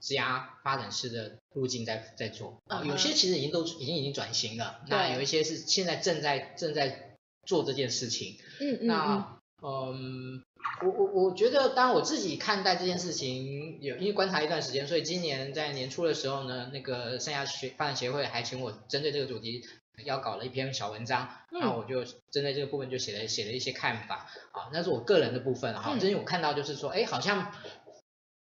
[0.00, 2.62] 职涯发展式的路径在在做。
[2.68, 2.86] 啊、嗯。
[2.86, 4.80] 有些其实已经都已经已经转型了。
[4.86, 4.96] 对。
[4.96, 8.38] 那有一些是现在正在正在做这件事情。
[8.60, 8.86] 嗯嗯。
[8.86, 10.44] 那嗯。
[10.82, 19.64] 我我我觉得，当我自己看待这件事情，有因为观察一段时间，所以今年在年初的时候呢，那个生涯学发展协会还请我针对这个主题
[20.04, 27.52] 要搞了一篇小文章，然后我就针对这个部分就写了写了一些看法，啊，那是我个人的部分哈，因为我看到就是说，哎，好像。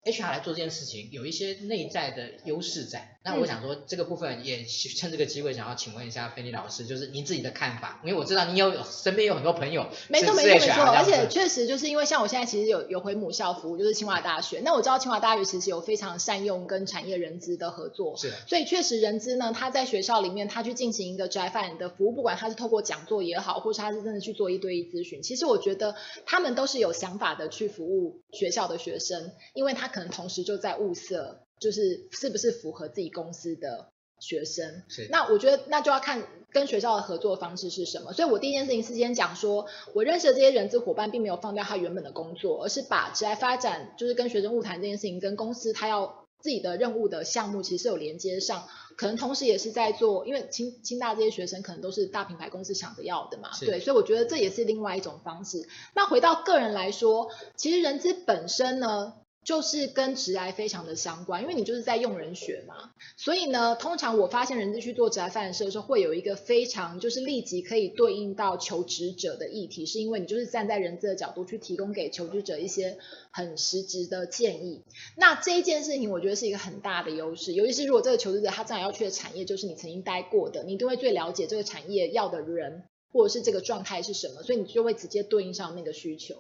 [0.06, 30.78] HR 来做这件事情有一些内在的优势在，那我想说这个部分也趁这个机会想要请问一下菲尼老师，就是您自己的看法，因为我知道您有身边有很多朋友，没错没错没错，而且确实就是因为像我现在其实有有回母校服务，就是清华大学，那我知道清华大学其实有非常善用跟产业人资的合作，是，所以确实人资呢，他在学校里面他去进行一个职涯发展的服务，不管他是透过讲座也好，或是他是真的去做一对一咨询，其实我觉得他们都是有想法的去服务学校的学生，因为他可能同时就在。
[30.78, 33.90] 物色就是是不是符合自己公司的
[34.20, 35.08] 学生，是。
[35.12, 38.14] 那我觉得那就要看跟学校的合作方式是什么。
[38.14, 55.68] 所以我第一件事情是先讲说，我认识的这些人资伙伴并没有放掉他原本的工作，而是把职来发展就是跟学生物谈这件事情跟公司他要自己的任务的项目其实是有连接上，可能同时也是在做，因为清清大这些学生可能都是大品牌公司想着要的嘛，对，所以我觉得这也是另外一种方式。
[55.94, 59.14] 那回到个人来说，其实人资本身呢。
[59.48, 72.98] 就是跟职涯非常的相关，因为你就是在用人学嘛，所以呢，通常我发现人资去做职涯发展的时候，会有一个非常就是立即可以对应到求职者的议题，是因为你就是站在人资的角度去提供给求职者一些
[73.32, 74.84] 很实质的建议。
[75.16, 82.84] 那这一件事情，我觉得是一个很大的优势，尤其是如果这个求职者他将来要去的产业就是你曾经待过的，你都会最了解这个产业要的人。
[83.18, 86.36] 或者是这个状态是什么，所以你就会直接对应上那个需求。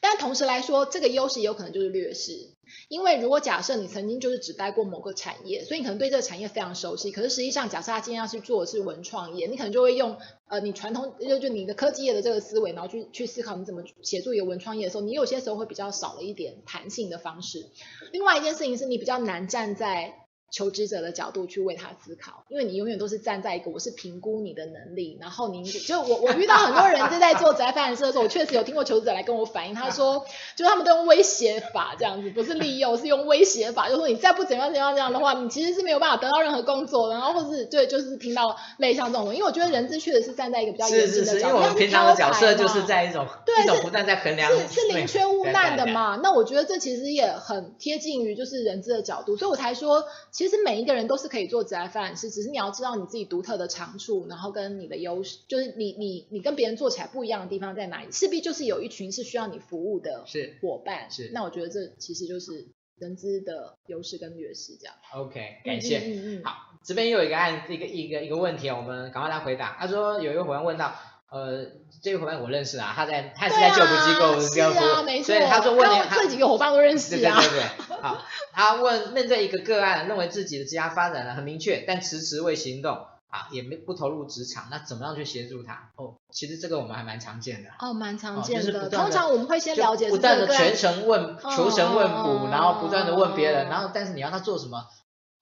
[0.00, 2.50] 但同时来说，这个优势有可能就是劣势，
[2.88, 7.10] 因为如果假设你曾经就是只待过某个产业，所以你可能对这个产业非常熟悉。
[7.10, 10.16] 可是实际上，假设他今天要去做的是文创业，你可能就会用
[10.46, 17.66] 呃你传统就就你的科技业的这个思维，然后去去思考你怎么协助一个文创业的时候，你有些时候会比较少了一点弹性的方式。
[18.12, 20.19] 另外一件事情是你比较难站在。
[20.50, 30.24] 求职者的角度去为他思考，因为你永远都是站在一个我是评估你的能力，然后你就我我遇到很多人正在做职涯发展的时候， 我确实有听过求职者来跟我反映，他说
[30.56, 50.04] 就他们都用威胁法这样子，不是利诱，是用威胁法，就是说你再不怎样怎样这样的话，你其实是没有办法得到任何工作，然后或是对，就是听到类像这种，因为我觉得人资确实是站在一个比较严谨的角度，是是是，因为我们平常的角色就是在一种对一种不断在衡量是是宁缺毋滥的嘛，那我觉得这其实也很贴近于就是人资的角度，所以我才说
[50.40, 51.20] 其实每一个人都。
[51.20, 58.10] 是可以做职涯发展师，只是你要知道你自己独特的长处，然后跟你的优势，就是你你你跟别人做起来不一样的地方在哪里？
[58.10, 60.24] 势必就是有一群是需要你服务的
[60.62, 61.10] 伙伴。
[61.10, 64.94] 是，是那我觉得这其实就是人资的优势跟劣势这样。
[65.12, 65.98] OK，感谢。
[65.98, 69.76] 嗯嗯嗯、好，这边又有一个案，一个一个一个问题，我们赶快来回答。
[69.78, 70.94] 他说有一个伙伴问到，
[71.30, 71.64] 呃，
[72.02, 77.38] 这个伙伴我认识啊，他在他是在就职机构教书，啊、所以他说问你这几个伙伴都认识啊。
[77.40, 78.24] 对对对对， 好。
[78.52, 82.94] 他问面对一个个案，认为自己的职业发展呢很明确，但迟迟未行动
[83.28, 85.92] 啊，也没不投入职场，那怎么样去协助他？
[85.94, 87.70] 哦，其实这个我们还蛮常见的。
[87.78, 88.62] 哦，蛮常见的。
[88.62, 94.84] 哦就是、通常我们会先了解是不断的全程问、求神问卜、哦，然后不断的问别人，然后但是你要他做什么，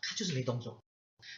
[0.02, 0.82] 他就是没动作。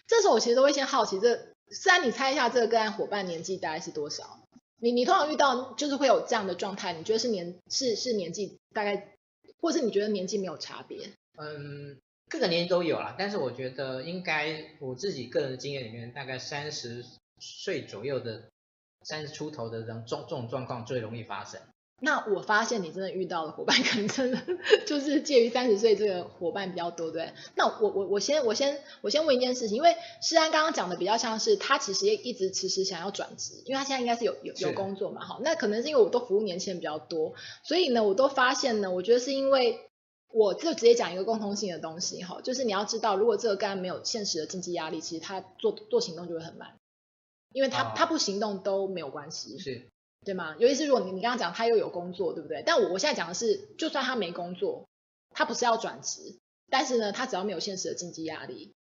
[0.06, 1.36] 这时候我其实都会先好奇，这
[1.70, 4.40] 虽然你猜一下这个个案伙伴年纪大概是多少？
[4.78, 9.14] 你你通常遇到就是会有这样的状态，你觉得是年是是年纪大概，
[9.60, 11.10] 或是你觉得年纪没有差别？
[11.36, 17.04] 嗯，各个年龄都有啦，但是我觉得应该我自己个人的经验里面，大概三十
[17.38, 18.44] 岁左右的
[19.02, 21.60] 三十出头的人，这这种状况最容易发生。
[22.00, 24.40] 那我发现你真的遇到的伙伴，可能真的
[24.86, 27.32] 就是介于三十岁这个伙伴比较多，对？
[27.54, 35.38] 那我我我先我先我先问一件事情，因为诗安刚刚讲的比较像是他其实也一直迟迟想要转职，因为他现在应该是有有有工作嘛，哈。
[35.42, 39.80] 那可能是因为我都服务年轻人比较多，所以呢，我都发现呢，我觉得是因为。
[40.32, 46.76] 我就直接讲一个共通性的东西哈，就是你要知道，如果这个个案没有现实的经济压力，其实他做做行动就会很慢，
[47.52, 49.88] 因为他、哦、他不行动都没有关系，是，
[50.24, 50.54] 对吗？
[50.58, 52.62] 尤其是如果你你刚刚讲他又有工作，对不对？
[52.64, 54.86] 但我我现在讲的是，就算他没工作，
[55.30, 58.72] 他不是要转职，但是呢，他只要没有现实的经济压力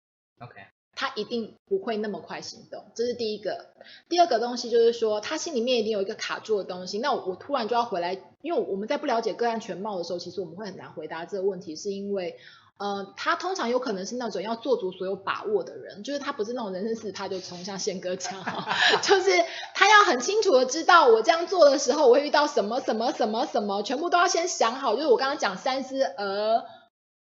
[0.41, 0.55] ，OK。
[1.01, 3.72] 他一定不会那么快行动，这是第一个。
[4.09, 6.99] 第二个东西就是说，他心里面一定有一个卡住的东西。
[6.99, 12.36] 那我，我突然就要回来，因为我们在不了解个案全貌的时候，其实我们会很难回答这个问题，是因为，
[12.79, 18.45] 呃，他通常有可能是那种要做足所有把握的人，就是他不是那种人生四他就冲，像宪哥这样，
[19.03, 19.31] 就是
[19.74, 24.95] 他要很清楚的知道，我这样做的时候，我会遇到什么什么什么什么，全部都要先想好。
[24.97, 26.64] 就是我刚刚讲三思而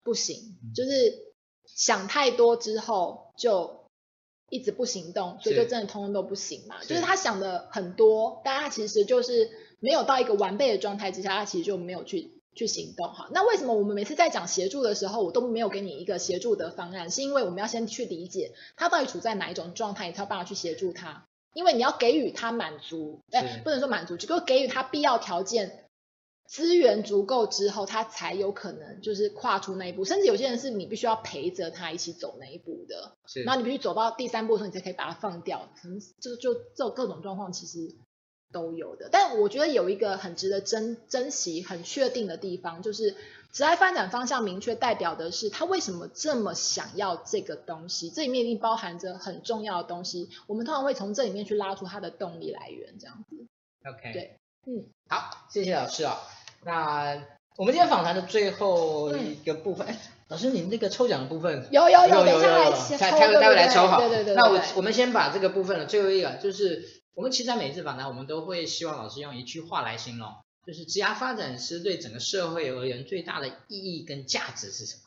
[0.02, 1.30] 不行，就是。
[1.74, 3.86] 想太多之后就
[4.50, 6.76] 一直不行动，所以就真的通通都不行嘛。
[6.82, 9.48] 就是他想的很多，但他其实就是
[9.78, 13.08] 没有到一个完备的状态之下，他其实就没有去去行动。
[13.08, 17.10] 哈，那为什么我们每次在讲协助的时候，我都没有给你一个协助的方案？
[17.10, 21.26] 是因为我们要先去理解他到底处在哪一种状态，你才有办法去协助他。
[21.54, 25.78] 因为你要给予他满足，哎，不能说满足，只够给予他必要条件。
[26.44, 30.04] 资源足够之后，他才有可能就是跨出那一步。
[30.04, 33.42] 甚至有些人是你必须要陪着他一起走那一步的，是。
[33.44, 35.70] 然后你必须走到第三步的时候，你才可以把它放掉。
[35.80, 37.96] 可能就就这种各种状况其实
[38.52, 39.08] 都有的。
[39.10, 43.16] 但我觉得有一个很值得珍珍惜、很确定的地方，就是
[43.50, 48.10] 职业发展方向明确，代表的是他为什么这么想要这个东西。
[48.10, 50.28] 这里面一定包含着很重要的东西。
[50.46, 53.36] 我们通常会从这里面去拉出他的动力来源，这样子。
[53.84, 54.36] OK，对。
[54.64, 56.16] 嗯，好，谢谢老师哦。
[56.64, 57.20] 那
[57.56, 59.96] 我们今天访谈的最后一个部分，嗯、
[60.28, 63.98] 老师，你那个抽奖的部分有有有，等一下来抽，待会待会来抽好。
[63.98, 64.36] 对对对，对，对。
[64.36, 70.32] 那我我们先把这个部分的最后一个，就是我们其实在每次访谈，我们都会希望老师用一句话来形容，
[70.66, 75.02] 就是职涯发展师对整个社会而言最大的意义跟价值是什么？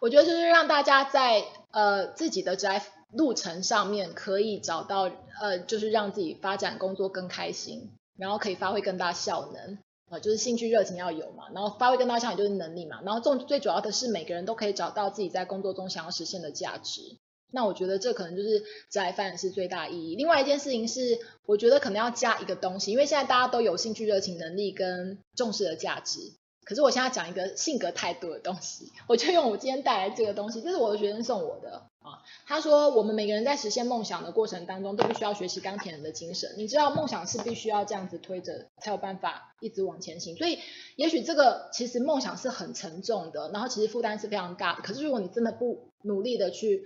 [0.00, 2.80] 我觉得就是让大家在呃自己的职业
[3.12, 9.78] 路程上面可以找到呃，就是让自己发展工作更开心，然后可以发挥更大效能，
[10.10, 17.18] 呃，就是兴趣热情要有嘛，然后发挥更大效能就是能力嘛，然后重最主要的是每个人都可以找到自己在工作中想要实现的价值。
[17.52, 20.16] 那我觉得这可能就是职涯发展是最大意义。
[20.16, 26.32] 另外一件事情是，我觉得可能要加一个东西，因为现在大家都有兴趣热情能力跟重视的价值。
[26.62, 32.22] 可是我现在讲一个性格态度的东西，我就用我今天带来这个东西，这是我的学生送我的啊。
[32.46, 36.54] 他说，我们每个人在实现梦想的过程当中，都必须要学习钢铁人的精神。
[36.56, 40.36] 你知道，梦想是必须要这样子推着，才有办法一直往前行。
[40.36, 40.60] 所以，
[40.94, 44.82] 也许这个其实梦想是很沉重的，然后其实负担是非常大的。
[44.82, 46.84] 可是，如果你真的不努力的去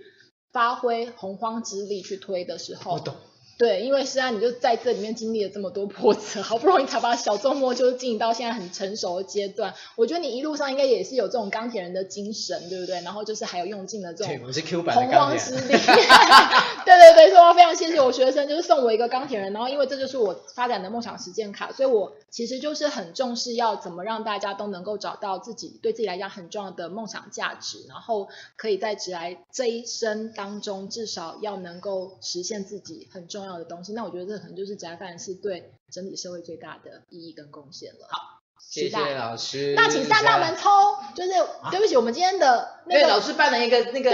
[0.55, 2.97] 发挥洪荒之力去推的时候，
[3.57, 9.73] 对，因为是啊你就在这里面经历了这么多波折，好不容易才把小周末就经营到现在很成熟的阶段。
[9.95, 12.99] 我觉得你一路上应该也是有这种钢铁人的精神，对不对？
[13.01, 14.37] 然后就是还有用尽了这种
[14.93, 15.67] 洪荒之力。
[16.85, 19.53] 对对对，所以我非常谢谢我学生，就是送我一个钢铁人。
[19.53, 28.27] 然后因为这就是我发展的梦想实践卡，所以我其实就是很重视要怎么让大家都能够找到自己对自己来讲很重要的梦想价值，然后
[28.57, 33.55] 可以在职来这一生当中至少要能够实现自己很重要的。
[33.55, 38.07] 的东西，那我觉得这可能就是职涯发展是对整体社会最大的意义跟贡献了。
[38.09, 39.73] 好，谢谢老师。
[39.77, 40.69] 那请三大门抽，
[41.15, 41.31] 就是、
[41.61, 44.11] 啊、对不起，我们今天的那个对老师办了一个那个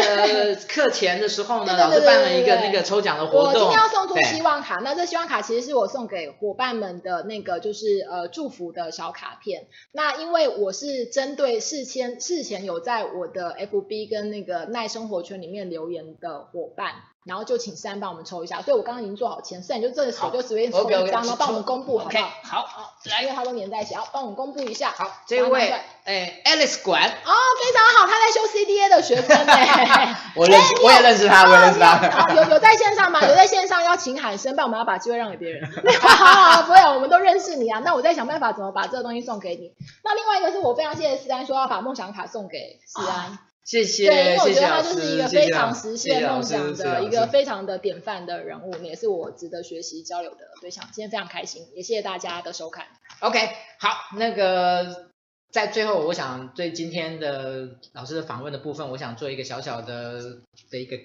[0.69, 3.47] 课前的时候呢，老师办了一个那个抽奖的活动。
[3.47, 9.67] 我今天要送出希望卡，那这希望卡其实是我送给伙伴们的那个就是呃祝福的小卡片。
[9.91, 16.93] 那因为我是针对事前事前有在我的 FB 跟那个耐生活圈里面留言的伙伴。
[17.23, 22.31] 然后就请诗安帮我们抽一下，所以我刚刚已经做好签，诗安就这个手就随便抽一张，然后帮我们公布好不好？
[22.43, 24.91] 好，好，来，因为它都粘在一起，好，帮我们公布一下。
[24.97, 25.71] 好，这位，
[26.03, 27.03] 哎，Alice 管。
[27.03, 30.15] 哦，非常好，他在修 CDA 的学生哎。
[30.35, 32.33] 我认识，我也认识他，我也认识他。
[32.33, 33.21] 有有在线上吗？
[33.27, 35.69] 有在线上要请喊声，不然我们要把机会让给别人。
[35.99, 37.81] 好 好好，不会，我们都认识你啊。
[37.85, 39.73] 那我在想办法怎么把这个东西送给你。
[40.03, 43.37] 那另外一个是我非常谢谢思安说要把梦想卡送给思安。
[43.63, 50.83] 谢谢，对，因为我觉得他就是一个非常实现梦想的一个非常的典范的人物，也是我值得学习交流的对象。
[50.91, 52.87] 今天非常开心，也谢谢大家的收看。
[53.19, 53.39] OK，
[53.79, 55.11] 好，那个
[55.51, 60.41] 在最后，我想对今天的老师的访问的部分，我想做一个小小的
[60.71, 60.97] 的一个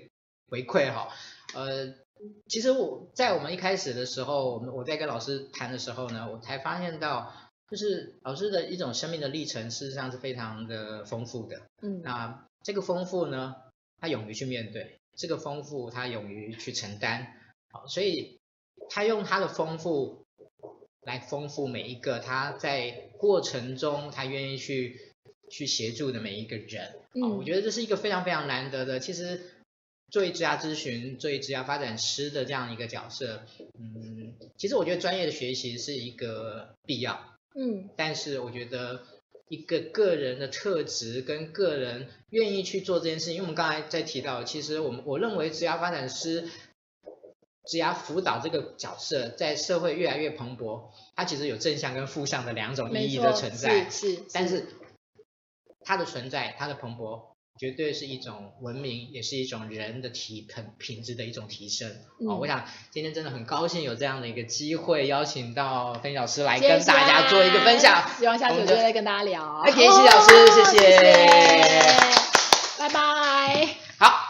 [0.51, 1.09] 回馈哈。
[1.55, 1.95] 呃，
[2.49, 7.33] 其实我在我们一开始的时候，我们我在跟老师谈的时候呢，我才发现到。
[7.69, 11.63] 就是老师的一种生命的历程，事实上是非常的丰富的。
[11.83, 13.57] 嗯，那这个丰富呢，
[14.01, 17.33] 他勇于去面对；这个丰富，他勇于去承担。
[17.71, 18.39] 好，所以
[18.89, 20.25] 他用他的丰富
[21.03, 25.13] 来丰富每一个他在过程中他愿意去
[25.51, 26.95] 去协助的每一个人。
[27.15, 29.01] 嗯，我觉得这是一个非常非常难得的。
[29.01, 29.41] 其实
[30.13, 33.45] 作为职涯咨询、作为职涯发展师的这样一个角色，
[33.77, 37.36] 嗯，其实我觉得专业的学习是一个必要。
[37.59, 39.03] 嗯，但是我觉得
[39.49, 46.49] 一个个人的特质跟个人愿意去做这件事情，因为我们刚才在提到，其实我们我认为职业发展师、
[47.65, 54.67] 职涯辅导这个角色在社会越来越蓬勃，它其实有正向跟负向的两种意义的存在，是，是，但是
[55.81, 57.36] 它的存在，它的蓬勃。
[57.59, 61.89] 绝对是一种文明，也是一种人的体品品质的一种提升。
[62.21, 68.09] 嗯、哦，我想今天真的很高兴有这样的一个机会，邀请到芬妮老师来跟大家做一个分享。
[68.19, 69.63] 希望下次有机会再跟大家聊。
[69.75, 73.86] 谢谢老师，哦、谢谢，谢谢，拜拜。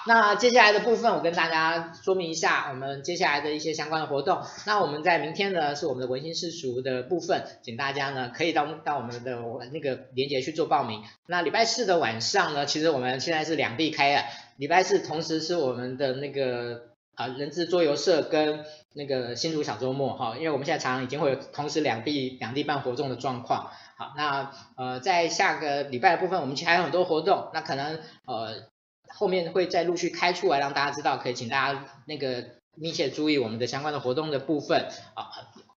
[0.07, 4.41] 那接下来的部分我跟大家说明一下，我们接下来的一些相关的活动。
[4.65, 9.41] 那我们在明天呢是我们的文心世俗的部分，请大家呢可以到到我们的
[9.73, 11.03] 那个链接去做报名。
[11.27, 14.25] 那礼拜四的晚上呢，其实我们现在是两地开啊，
[14.57, 16.83] 礼拜四同时是我们的那个
[17.17, 18.65] 啊人资桌游社跟
[18.95, 23.71] 那个新竹小周末哈，因为我们现在常常已经会有同时两地两地办活动的状况。
[23.99, 28.69] 好，那呃在下个礼拜的部分，我们其实还有很多活动，那可能呃。
[29.17, 32.45] 后面会再陆续开出来，让大家知道，可以请大家那个
[32.75, 35.31] 密切注意我们的相关的活动的部分啊，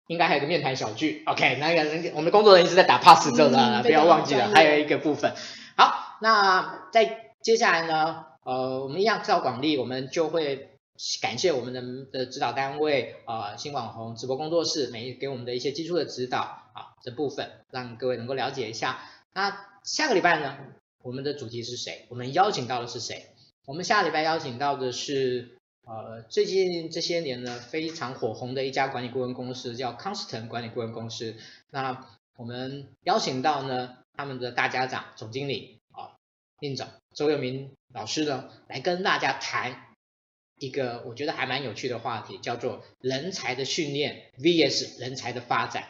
[0.07, 5.33] 应该还有个面谈小聚，OK，那个那个我们的工作人员一直在打 pass 这的，不要忘记了，还有一个部分。
[5.77, 10.71] 好，那在接下来呢，呃，我们一样照广例，我们就会
[11.21, 16.39] 感谢我们的的指导单位啊、呃，新网红直播工作室，每给我们的一些基础的指导
[16.73, 18.99] 啊，这部分让各位能够了解一下。
[19.33, 20.57] 那下个礼拜呢？
[21.01, 22.05] 我们的主题是谁？
[22.09, 23.27] 我们邀请到的是谁？
[23.65, 31.35] 我们下礼拜邀请到的是，呃，最近这些年呢非常火红的一家管理顾问公司，叫康斯腾管理顾问公司。
[31.69, 32.05] 那
[32.35, 36.17] 我们邀请到呢他们的大家长总经理啊，
[36.59, 39.85] 店长周祐铭老师呢，来跟大家谈
[40.57, 45.87] 一个我觉得还蛮有趣的话题，叫做人才的训练 vs 人才的发展，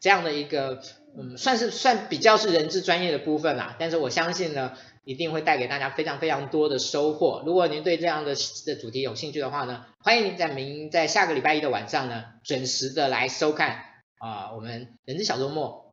[0.00, 0.82] 这样的一个
[1.16, 7.42] 嗯，算是算比较是人资专业的部分啦，但是我相信呢，一定会带给大家非常非常多的收获。
[7.46, 8.34] 如果您对这样的
[8.66, 13.84] 的主题有兴趣的话呢，欢迎您在明在下个礼拜一的晚上呢，准时的来收看
[14.18, 15.86] 啊、我们人资小周末。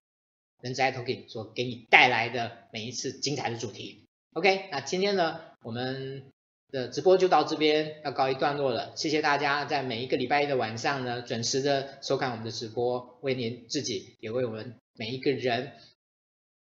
[0.62, 6.32] 人资 i Talking 所给你带来的每一次精彩的主题，OK，那今天呢，我们
[6.74, 8.94] 的直播就到这边要告一段落了。
[8.96, 15.74] 谢谢大家在每一个礼拜一的晚上呢，准时的收看我们的直播，为您自己也为我们每一个人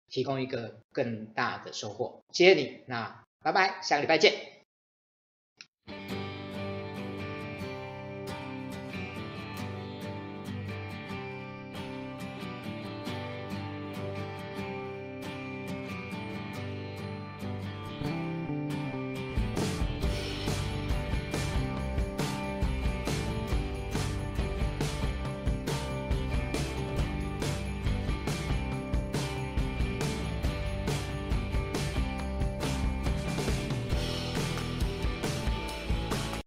[0.09, 2.21] 提供一个更大的收获。
[2.31, 4.52] 谢谢你，那拜拜，下个礼拜见。